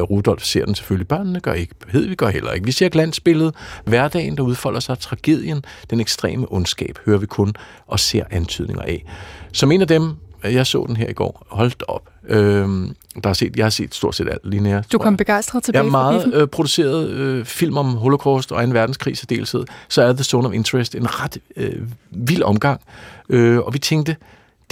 [0.00, 1.08] Rudolf ser den selvfølgelig.
[1.08, 1.74] Børnene gør ikke.
[1.92, 2.66] vi gør heller ikke.
[2.66, 3.54] Vi ser glansbilledet.
[3.84, 4.98] Hverdagen, der udfolder sig.
[4.98, 7.54] Tragedien, den ekstreme ondskab, hører vi kun
[7.86, 9.04] og ser antydninger af.
[9.52, 10.12] Som en af dem,
[10.44, 11.46] jeg så den her i går.
[11.50, 12.08] Holdt op.
[12.28, 14.82] Øhm, der har set, jeg har set stort set alt lige nær.
[14.92, 18.74] Du kom begejstret tilbage Jeg er meget øh, produceret øh, film om holocaust og en
[18.74, 19.64] verdenskrig så deltid.
[19.88, 22.80] Så er The Zone of Interest en ret øh, vild omgang.
[23.28, 24.16] Øh, og vi tænkte,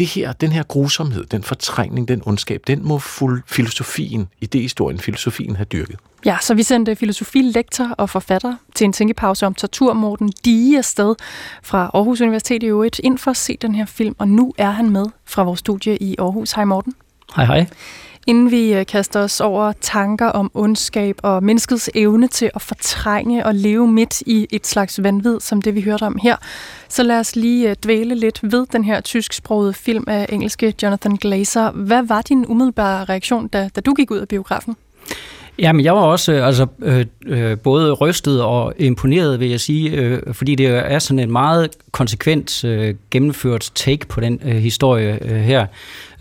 [0.03, 5.57] det her, den her grusomhed, den fortrængning, den ondskab, den må fuld filosofien, idehistorien, filosofien
[5.57, 5.97] have dyrket.
[6.25, 11.15] Ja, så vi sendte filosofilektor og forfatter til en tænkepause om tortur, Morten Dige afsted
[11.63, 14.71] fra Aarhus Universitet i øvrigt, ind for at se den her film, og nu er
[14.71, 16.53] han med fra vores studie i Aarhus.
[16.53, 16.95] Hej Morten.
[17.37, 17.67] Hej hej.
[18.27, 23.47] Inden vi øh, kaster os over tanker om ondskab og menneskets evne til at fortrænge
[23.47, 26.37] og leve midt i et slags vanvid, som det vi hørte om her,
[26.89, 31.17] så lad os lige øh, dvæle lidt ved den her tysksprogede film af engelske Jonathan
[31.17, 31.71] Glazer.
[31.71, 34.77] Hvad var din umiddelbare reaktion, da, da du gik ud af biografen?
[35.59, 39.91] Jamen, jeg var også øh, altså, øh, øh, både rystet og imponeret, vil jeg sige,
[39.91, 45.19] øh, fordi det er sådan en meget konsekvent øh, gennemført take på den øh, historie
[45.23, 45.67] øh, her.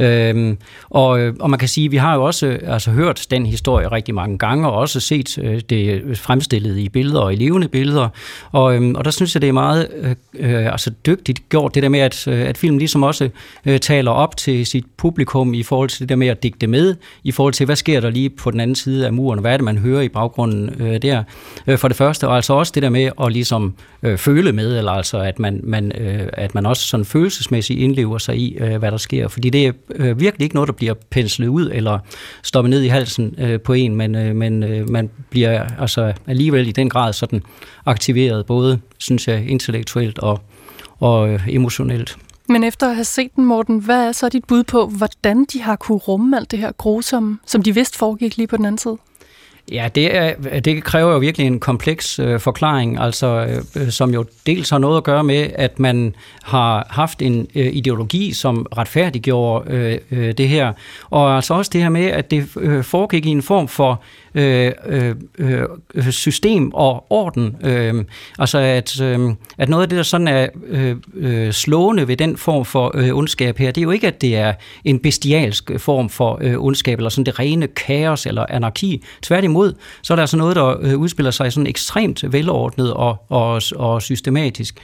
[0.01, 0.57] Øhm,
[0.89, 3.45] og, øh, og man kan sige, at vi har jo også øh, altså, hørt den
[3.45, 7.67] historie rigtig mange gange, og også set øh, det fremstillet i billeder og i levende
[7.67, 8.09] billeder.
[8.51, 11.83] Og, øhm, og der synes jeg, det er meget øh, øh altså, dygtigt gjort, det
[11.83, 13.29] der med, at, at filmen ligesom også
[13.65, 16.95] øh, taler op til sit publikum i forhold til det der med at digte med,
[17.23, 19.57] i forhold til, hvad sker der lige på den anden side af muren, hvad er
[19.57, 21.23] det, man hører i baggrunden øh, der.
[21.67, 23.73] Øh, for det første, og altså også det der med at ligesom
[24.03, 28.17] øh, føle med, eller altså at man, man, øh, at man også sådan følelsesmæssigt indlever
[28.17, 29.27] sig i, øh, hvad der sker.
[29.27, 31.99] Fordi det er øh, virkelig ikke noget, der bliver penslet ud eller
[32.43, 36.67] stoppet ned i halsen øh, på en, men, øh, men øh, man bliver altså alligevel
[36.67, 37.43] i den grad sådan
[37.85, 40.41] aktiveret, både, synes jeg, intellektuelt og,
[40.99, 42.17] og øh, emotionelt.
[42.49, 45.61] Men efter at have set den, Morten, hvad er så dit bud på, hvordan de
[45.61, 48.77] har kunne rumme alt det her grusomme, som de vidste foregik lige på den anden
[48.77, 48.97] side?
[49.71, 54.25] Ja, det, er, det kræver jo virkelig en kompleks øh, forklaring, altså øh, som jo
[54.45, 59.71] dels har noget at gøre med, at man har haft en øh, ideologi, som retfærdiggjorde
[59.71, 60.73] øh, øh, det her,
[61.09, 64.03] og altså også det her med, at det øh, foregik i en form for
[64.35, 67.55] øh, øh, øh system og orden.
[67.63, 68.05] Øh,
[68.39, 69.19] altså at, øh,
[69.57, 73.15] at noget af det, der sådan er øh, øh, slående ved den form for øh,
[73.15, 74.53] ondskab her, det er jo ikke, at det er
[74.85, 79.03] en bestialsk form for øh, ondskab, eller sådan det rene kaos eller anarki.
[79.21, 79.50] Tværtimod,
[80.01, 84.01] så er der altså noget, der øh, udspiller sig sådan ekstremt velordnet og, og, og
[84.01, 84.79] systematisk.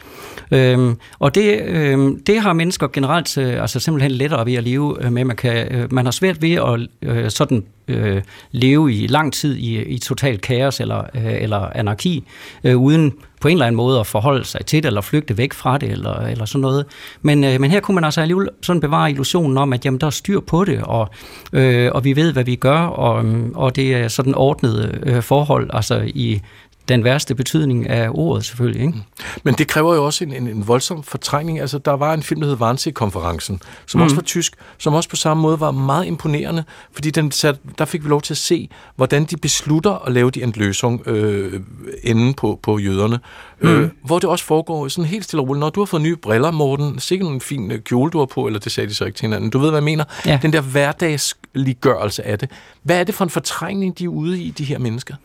[0.52, 5.06] Øhm, og det, øhm, det har mennesker generelt øh, altså simpelthen lettere ved at leve
[5.06, 5.24] øh, med.
[5.24, 8.22] Man, kan, øh, man har svært ved at øh, sådan øh,
[8.52, 12.24] leve i lang tid i, i total kaos eller, øh, eller anarki,
[12.64, 15.54] øh, uden på en eller anden måde at forholde sig til det, eller flygte væk
[15.54, 16.86] fra det, eller, eller sådan noget.
[17.22, 20.08] Men, øh, men her kunne man altså alligevel sådan bevare illusionen om, at jamen, der
[20.08, 21.10] er styr på det, og,
[21.54, 23.26] øh, og vi ved, hvad vi gør, og,
[23.56, 26.42] og det er sådan ordnet øh, forhold, altså i
[26.88, 28.82] den værste betydning af ordet selvfølgelig.
[28.82, 28.98] Ikke?
[29.44, 31.60] Men det kræver jo også en, en, en voldsom fortrængning.
[31.60, 34.04] Altså, der var en film, der hed Wannsee-konferencen, som mm.
[34.04, 37.86] også var tysk, som også på samme måde var meget imponerende, fordi den sat, der
[37.86, 41.62] fik vi lov til at se, hvordan de beslutter at lave de en løsning øh,
[42.04, 43.20] enden på, på jøderne.
[43.62, 43.70] Mm.
[43.70, 45.60] Øh, hvor det også foregår sådan helt stille og roligt.
[45.60, 48.48] Når du har fået nye briller, Morten, sikkert en fin øh, kjole, du har på,
[48.48, 49.50] eller det sagde de så ikke til hinanden.
[49.50, 50.04] Du ved, hvad jeg mener?
[50.26, 50.40] Ja.
[50.42, 52.52] Den der hverdagsliggørelse af det.
[52.84, 55.16] Hvad er det for en fortrængning, de er ude i, de her mennesker?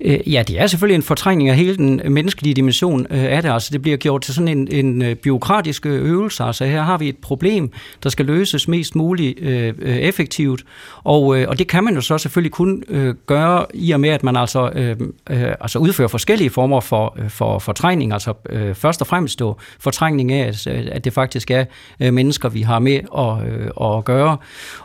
[0.00, 3.50] Øh, ja, det er selvfølgelig en fortrængning af hele den menneskelige dimension øh, af det.
[3.50, 6.44] Altså, det bliver gjort til sådan en, en øh, byråkratisk øvelse.
[6.44, 7.70] Altså, her har vi et problem,
[8.02, 10.64] der skal løses mest muligt øh, effektivt.
[11.04, 14.10] Og, øh, og det kan man jo så selvfølgelig kun øh, gøre i og med,
[14.10, 14.96] at man altså, øh,
[15.30, 18.12] øh, altså udfører forskellige former for, for fortrængning.
[18.12, 21.64] Altså øh, først og fremmest jo fortrængning af, at, at det faktisk er
[22.00, 24.36] øh, mennesker, vi har med at, øh, at gøre.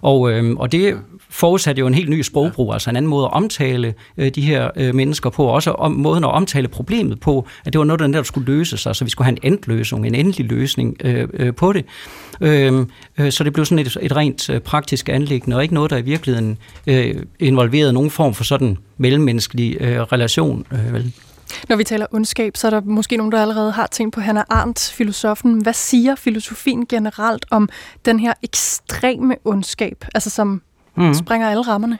[0.01, 0.97] Og, øh, og det
[1.29, 4.69] forudsat jo en helt ny sprogbrug, altså en anden måde at omtale øh, de her
[4.75, 8.07] øh, mennesker på, også om, måden at omtale problemet på, at det var noget, der
[8.07, 11.73] netop skulle løses, altså vi skulle have en endløsning, en endelig løsning øh, øh, på
[11.73, 11.85] det.
[12.41, 12.85] Øh,
[13.17, 15.97] øh, så det blev sådan et, et rent øh, praktisk anlæggende, og ikke noget, der
[15.97, 20.65] i virkeligheden øh, involverede nogen form for sådan mellemmenneskelig øh, relation.
[20.71, 21.13] Øh, vel?
[21.69, 24.43] Når vi taler ondskab, så er der måske nogen, der allerede har tænkt på Hannah
[24.49, 25.61] Arendt, filosofen.
[25.61, 27.69] Hvad siger filosofien generelt om
[28.05, 30.61] den her ekstreme ondskab, altså som
[30.97, 31.13] mm.
[31.13, 31.97] springer alle rammerne?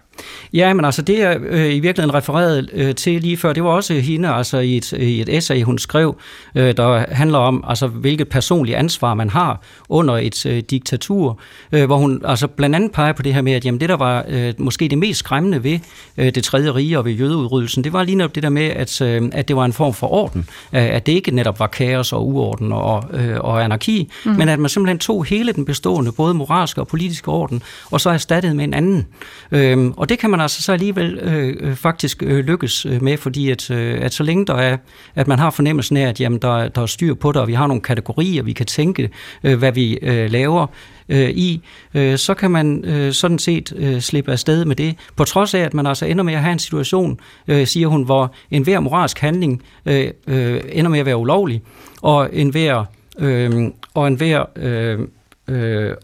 [0.54, 3.70] Ja, men altså det er øh, i virkeligheden refereret øh, til lige før, det var
[3.70, 6.16] også hende altså i et, i et essay, hun skrev,
[6.56, 11.40] øh, der handler om, altså hvilket personligt ansvar man har under et øh, diktatur,
[11.72, 13.96] øh, hvor hun altså blandt andet peger på det her med, at jamen, det der
[13.96, 15.80] var øh, måske det mest skræmmende ved
[16.18, 19.02] øh, det tredje rige og ved jødeudryddelsen, det var lige netop det der med, at,
[19.02, 22.14] øh, at det var en form for orden, øh, at det ikke netop var kaos
[22.14, 24.32] og uorden og, øh, og anarki, mm.
[24.32, 28.10] men at man simpelthen tog hele den bestående, både moralske og politiske orden, og så
[28.10, 29.08] erstattede med en anden.
[29.52, 33.18] Øh, og det kan man altså så alligevel øh, øh faktisk øh, lykkes øh, med,
[33.18, 34.78] fordi at, øh, at så længe der er,
[35.16, 37.54] at man har fornemmelsen af, at jamen, der, der er styr på det, og vi
[37.54, 39.10] har nogle kategorier, vi kan tænke,
[39.44, 40.68] øh, hvad vi øh, laver,
[41.10, 41.62] øh, i,
[41.94, 44.96] øh, så kan man øh, sådan set øh, slippe afsted med det.
[45.16, 48.04] På trods af, at man altså ender med at have en situation, øh, siger hun,
[48.04, 51.62] hvor enhver moralsk handling øh, øh, ender med at være ulovlig,
[52.02, 52.86] og enhver,
[53.20, 55.00] øh, og enhver, øh,
[55.48, 55.96] øh,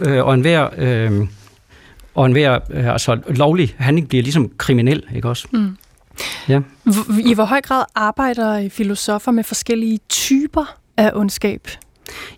[0.00, 1.28] øh og enhver øh,
[2.18, 5.48] og en hver øh, altså, lovlig handling bliver ligesom kriminel, ikke også?
[5.52, 5.76] Mm.
[6.48, 6.60] Ja.
[7.24, 11.68] I hvor høj grad arbejder filosofer med forskellige typer af ondskab?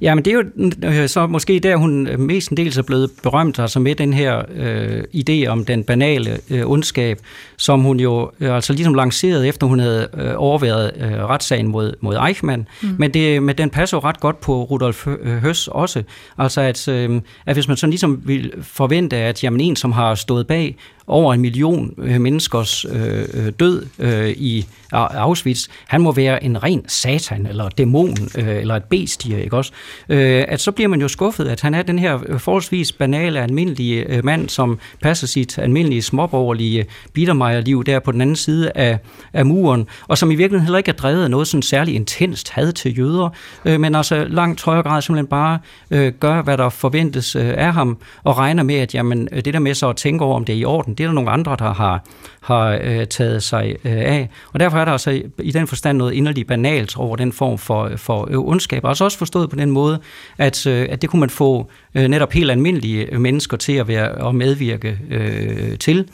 [0.00, 3.10] Ja, men det er jo øh, så måske der, hun mest en del er blevet
[3.22, 7.18] berømt, altså med den her øh, idé om den banale øh, ondskab,
[7.56, 11.94] som hun jo øh, altså ligesom lancerede, efter hun havde øh, overværet øh, retssagen mod,
[12.00, 12.68] mod Eichmann.
[12.82, 12.88] Mm.
[12.98, 16.02] Men, det, men den passer jo ret godt på Rudolf Høs også.
[16.38, 20.14] Altså at, øh, at hvis man sådan ligesom vil forvente, at jamen, en, som har
[20.14, 20.76] stået bag
[21.11, 26.62] over en million øh, menneskers øh, øh, død øh, i Auschwitz, han må være en
[26.62, 29.72] ren satan, eller dæmon, øh, eller et bestie, ikke også?
[30.08, 33.40] Øh, at så bliver man jo skuffet, at han er den her øh, forholdsvis banale,
[33.40, 38.98] almindelige øh, mand, som passer sit almindelige småborgerlige bittermejerliv der på den anden side af,
[39.32, 42.50] af muren, og som i virkeligheden heller ikke er drevet af noget sådan særlig intenst
[42.50, 43.28] had til jøder,
[43.64, 45.58] øh, men altså langt højere grad simpelthen bare
[45.90, 49.58] øh, gør, hvad der forventes øh, af ham, og regner med, at jamen, det der
[49.58, 51.57] med så at tænke over, om det er i orden, det er der nogle andre,
[51.59, 52.05] der har,
[52.40, 54.30] har øh, taget sig øh, af.
[54.53, 57.90] Og derfor er der altså i den forstand noget inderligt banalt over den form for,
[57.96, 58.84] for øh, ondskab.
[58.84, 60.01] Altså også forstået på den måde,
[60.38, 64.12] at, øh, at det kunne man få øh, netop helt almindelige mennesker til at være
[64.12, 66.09] og medvirke øh, til.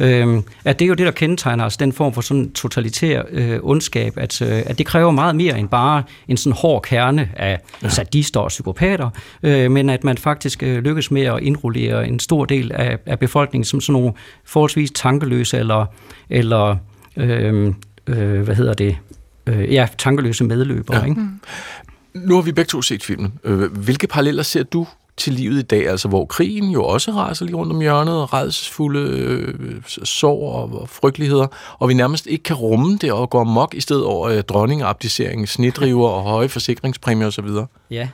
[0.00, 3.58] Øh, at det er jo det, der kendetegner altså den form for sådan totalitær øh,
[3.62, 7.60] ondskab, at, øh, at det kræver meget mere end bare en sådan hård kerne af
[7.82, 7.88] ja.
[7.88, 9.10] sadister og psykopater,
[9.42, 13.18] øh, men at man faktisk øh, lykkes med at indrullere en stor del af, af
[13.18, 14.12] befolkningen som sådan nogle
[14.44, 15.86] forholdsvis tankeløse eller,
[16.30, 16.76] eller
[17.16, 17.74] øh,
[18.06, 18.96] øh, hvad hedder det,
[19.46, 20.96] øh, ja, tankeløse medløbere.
[20.96, 21.04] Ja.
[21.04, 21.20] Ikke?
[21.20, 21.40] Mm.
[22.14, 23.32] Nu har vi begge to set filmen.
[23.44, 27.44] Øh, hvilke paralleller ser du til livet i dag, altså hvor krigen jo også raser
[27.44, 31.46] lige rundt om hjørnet, og redselsfulde øh, sår og, og frygteligheder,
[31.78, 35.48] og vi nærmest ikke kan rumme det og gå mok i stedet over øh, dronningabdicering,
[35.48, 37.48] snedriver og høje forsikringspræmier osv.?
[37.90, 38.08] Ja,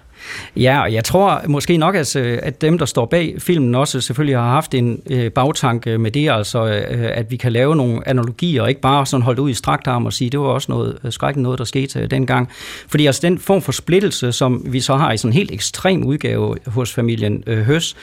[0.57, 4.01] Ja, og jeg tror måske nok, at, øh, at dem, der står bag filmen også
[4.01, 8.09] selvfølgelig har haft en øh, bagtanke med det, altså øh, at vi kan lave nogle
[8.09, 10.73] analogier, og ikke bare sådan holde ud i strakt arm og sige, det var også
[10.73, 12.49] noget øh, skrækkeligt noget, der skete øh, dengang.
[12.89, 16.05] Fordi altså den form for splittelse, som vi så har i sådan en helt ekstrem
[16.05, 17.97] udgave hos familien øh, Høs,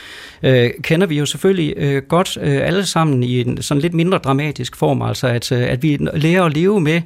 [0.44, 4.18] øh, kender vi jo selvfølgelig øh, godt øh, alle sammen i en sådan lidt mindre
[4.18, 7.02] dramatisk form, altså at, øh, at vi lærer at leve med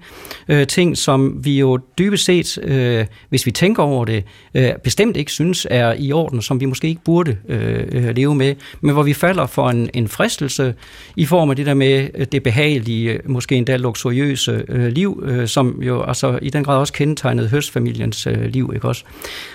[0.47, 4.23] øh, ting, som vi jo dybest set, øh, hvis vi tænker over det,
[4.55, 8.15] øh, bestemt bestemt ikke synes er i orden, som vi måske ikke burde øh, øh,
[8.15, 10.73] leve med, men hvor vi falder for en, en fristelse
[11.15, 15.23] i form af det der med øh, det behagelige, øh, måske endda luksuriøse øh, liv,
[15.25, 19.03] øh, som jo altså i den grad også kendetegnede høstfamiliens øh, liv, ikke også?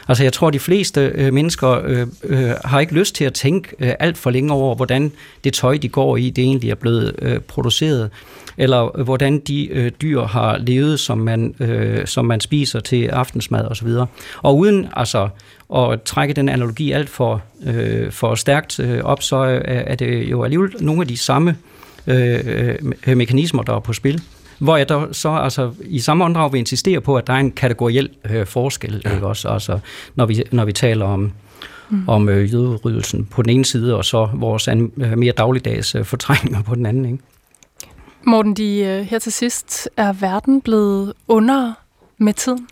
[0.09, 3.69] Altså jeg tror, de fleste øh, mennesker øh, øh, har ikke lyst til at tænke
[3.81, 5.13] øh, alt for længe over, hvordan
[5.45, 8.11] det tøj, de går i, det egentlig er blevet øh, produceret
[8.59, 13.65] eller hvordan de øh, dyr har levet, som man, øh, som man spiser til aftensmad
[13.65, 13.89] osv.
[13.89, 14.09] Og,
[14.43, 15.29] og uden altså
[15.75, 20.31] at trække den analogi alt for, øh, for stærkt øh, op, så er, er det
[20.31, 21.57] jo alligevel nogle af de samme
[22.07, 22.75] øh,
[23.07, 24.23] øh, mekanismer, der er på spil.
[24.59, 27.53] Hvor jeg der så altså, i samme åndedrag vil insistere på, at der er en
[27.53, 29.15] kategoriel øh, forskel, ja.
[29.15, 29.49] ikke også?
[29.49, 29.79] Altså,
[30.15, 31.33] når, vi, når vi taler om,
[31.91, 32.09] mm.
[32.09, 36.05] om øh, jøderyddelsen på den ene side, og så vores an, øh, mere dagligdags øh,
[36.05, 37.05] fortrængninger på den anden.
[37.05, 37.19] Ikke?
[38.29, 41.73] Morten, de, øh, her til sidst, er verden blevet under
[42.19, 42.69] med tiden?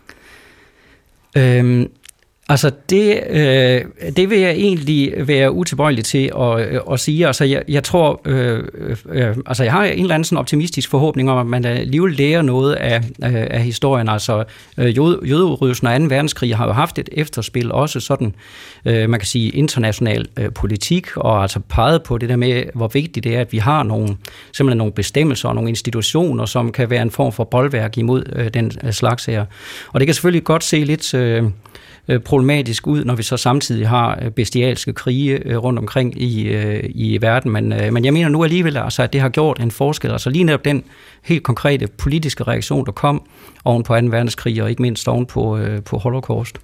[1.37, 1.91] Øhm,
[2.49, 3.81] Altså, det, øh,
[4.17, 7.27] det vil jeg egentlig være utilbøjelig til at, øh, at sige.
[7.27, 10.89] Altså, jeg, jeg tror, øh, øh, øh, altså, jeg har en eller anden sådan optimistisk
[10.89, 14.09] forhåbning om, at man alligevel lærer noget af, øh, af historien.
[14.09, 14.43] Altså,
[14.77, 16.05] øh, jødeudrydelsen og 2.
[16.05, 18.35] verdenskrig har jo haft et efterspil, også sådan,
[18.85, 22.87] øh, man kan sige, international øh, politik, og altså peget på det der med, hvor
[22.87, 24.07] vigtigt det er, at vi har nogle,
[24.53, 28.53] simpelthen nogle bestemmelser og nogle institutioner, som kan være en form for boldværk imod øh,
[28.53, 29.45] den øh, slags her.
[29.93, 31.13] Og det kan selvfølgelig godt se lidt...
[31.13, 31.43] Øh,
[32.07, 36.49] Øh, problematisk ud, når vi så samtidig har øh, bestialske krige øh, rundt omkring i,
[36.85, 37.51] i verden.
[37.51, 40.11] Men, men jeg mener nu alligevel, altså, at det har gjort en forskel.
[40.11, 40.83] Altså lige netop den
[41.23, 43.21] helt konkrete politiske reaktion, der kom
[43.65, 44.05] oven på 2.
[44.05, 46.57] verdenskrig, og ikke mindst oven på, på Holocaust.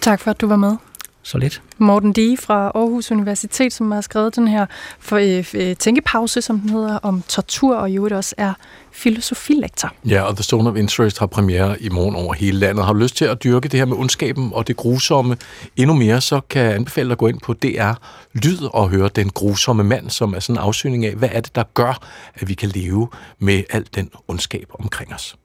[0.00, 0.76] Tak for, at du var med.
[1.24, 1.62] Så lidt.
[1.78, 4.66] Morten Dige fra Aarhus Universitet, som har skrevet den her
[4.98, 5.16] for,
[5.54, 8.52] øh, tænkepause, som den hedder, om tortur, og jo også er
[8.92, 9.92] filosofilektor.
[10.04, 12.84] Ja, og The Stone of Interest har premiere i morgen over hele landet.
[12.84, 15.36] Har du lyst til at dyrke det her med ondskaben og det grusomme
[15.76, 17.92] endnu mere, så kan jeg anbefale dig at gå ind på DR
[18.32, 21.54] Lyd og høre Den grusomme mand, som er sådan en afsøgning af, hvad er det,
[21.54, 23.08] der gør, at vi kan leve
[23.38, 25.36] med al den ondskab omkring os.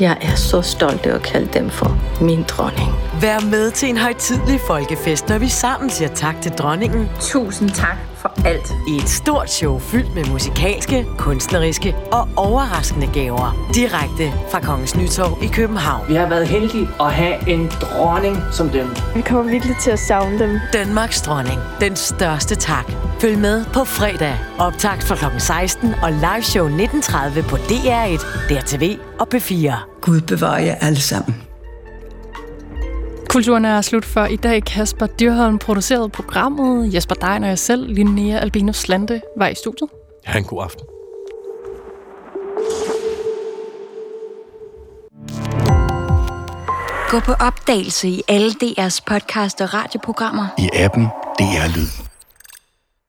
[0.00, 2.90] Jeg er så stolt af at kalde dem for min dronning.
[3.20, 7.08] Vær med til en højtidlig folkefest, når vi sammen siger tak til dronningen.
[7.20, 7.96] Tusind tak
[8.26, 8.74] for alt.
[8.88, 13.70] I et stort show fyldt med musikalske, kunstneriske og overraskende gaver.
[13.74, 16.08] Direkte fra Kongens Nytorv i København.
[16.08, 18.88] Vi har været heldige at have en dronning som dem.
[19.14, 20.58] Vi kommer virkelig til at savne dem.
[20.72, 21.60] Danmarks dronning.
[21.80, 22.92] Den største tak.
[23.20, 24.36] Følg med på fredag.
[24.58, 25.24] Optagt fra kl.
[25.38, 29.74] 16 og live show 19.30 på DR1, DRTV og P4.
[30.00, 31.42] Gud bevarer jer alle sammen.
[33.28, 34.62] Kulturen er slut for i dag.
[34.64, 36.94] Kasper Dyrholm producerede programmet.
[36.94, 39.90] Jesper Dein og jeg selv, Linnea Albinus Slante, var i studiet.
[40.24, 40.86] Ha' en god aften.
[47.10, 50.46] Gå på opdagelse i alle DR's podcast og radioprogrammer.
[50.58, 51.04] I appen
[51.38, 52.05] DR Lyd.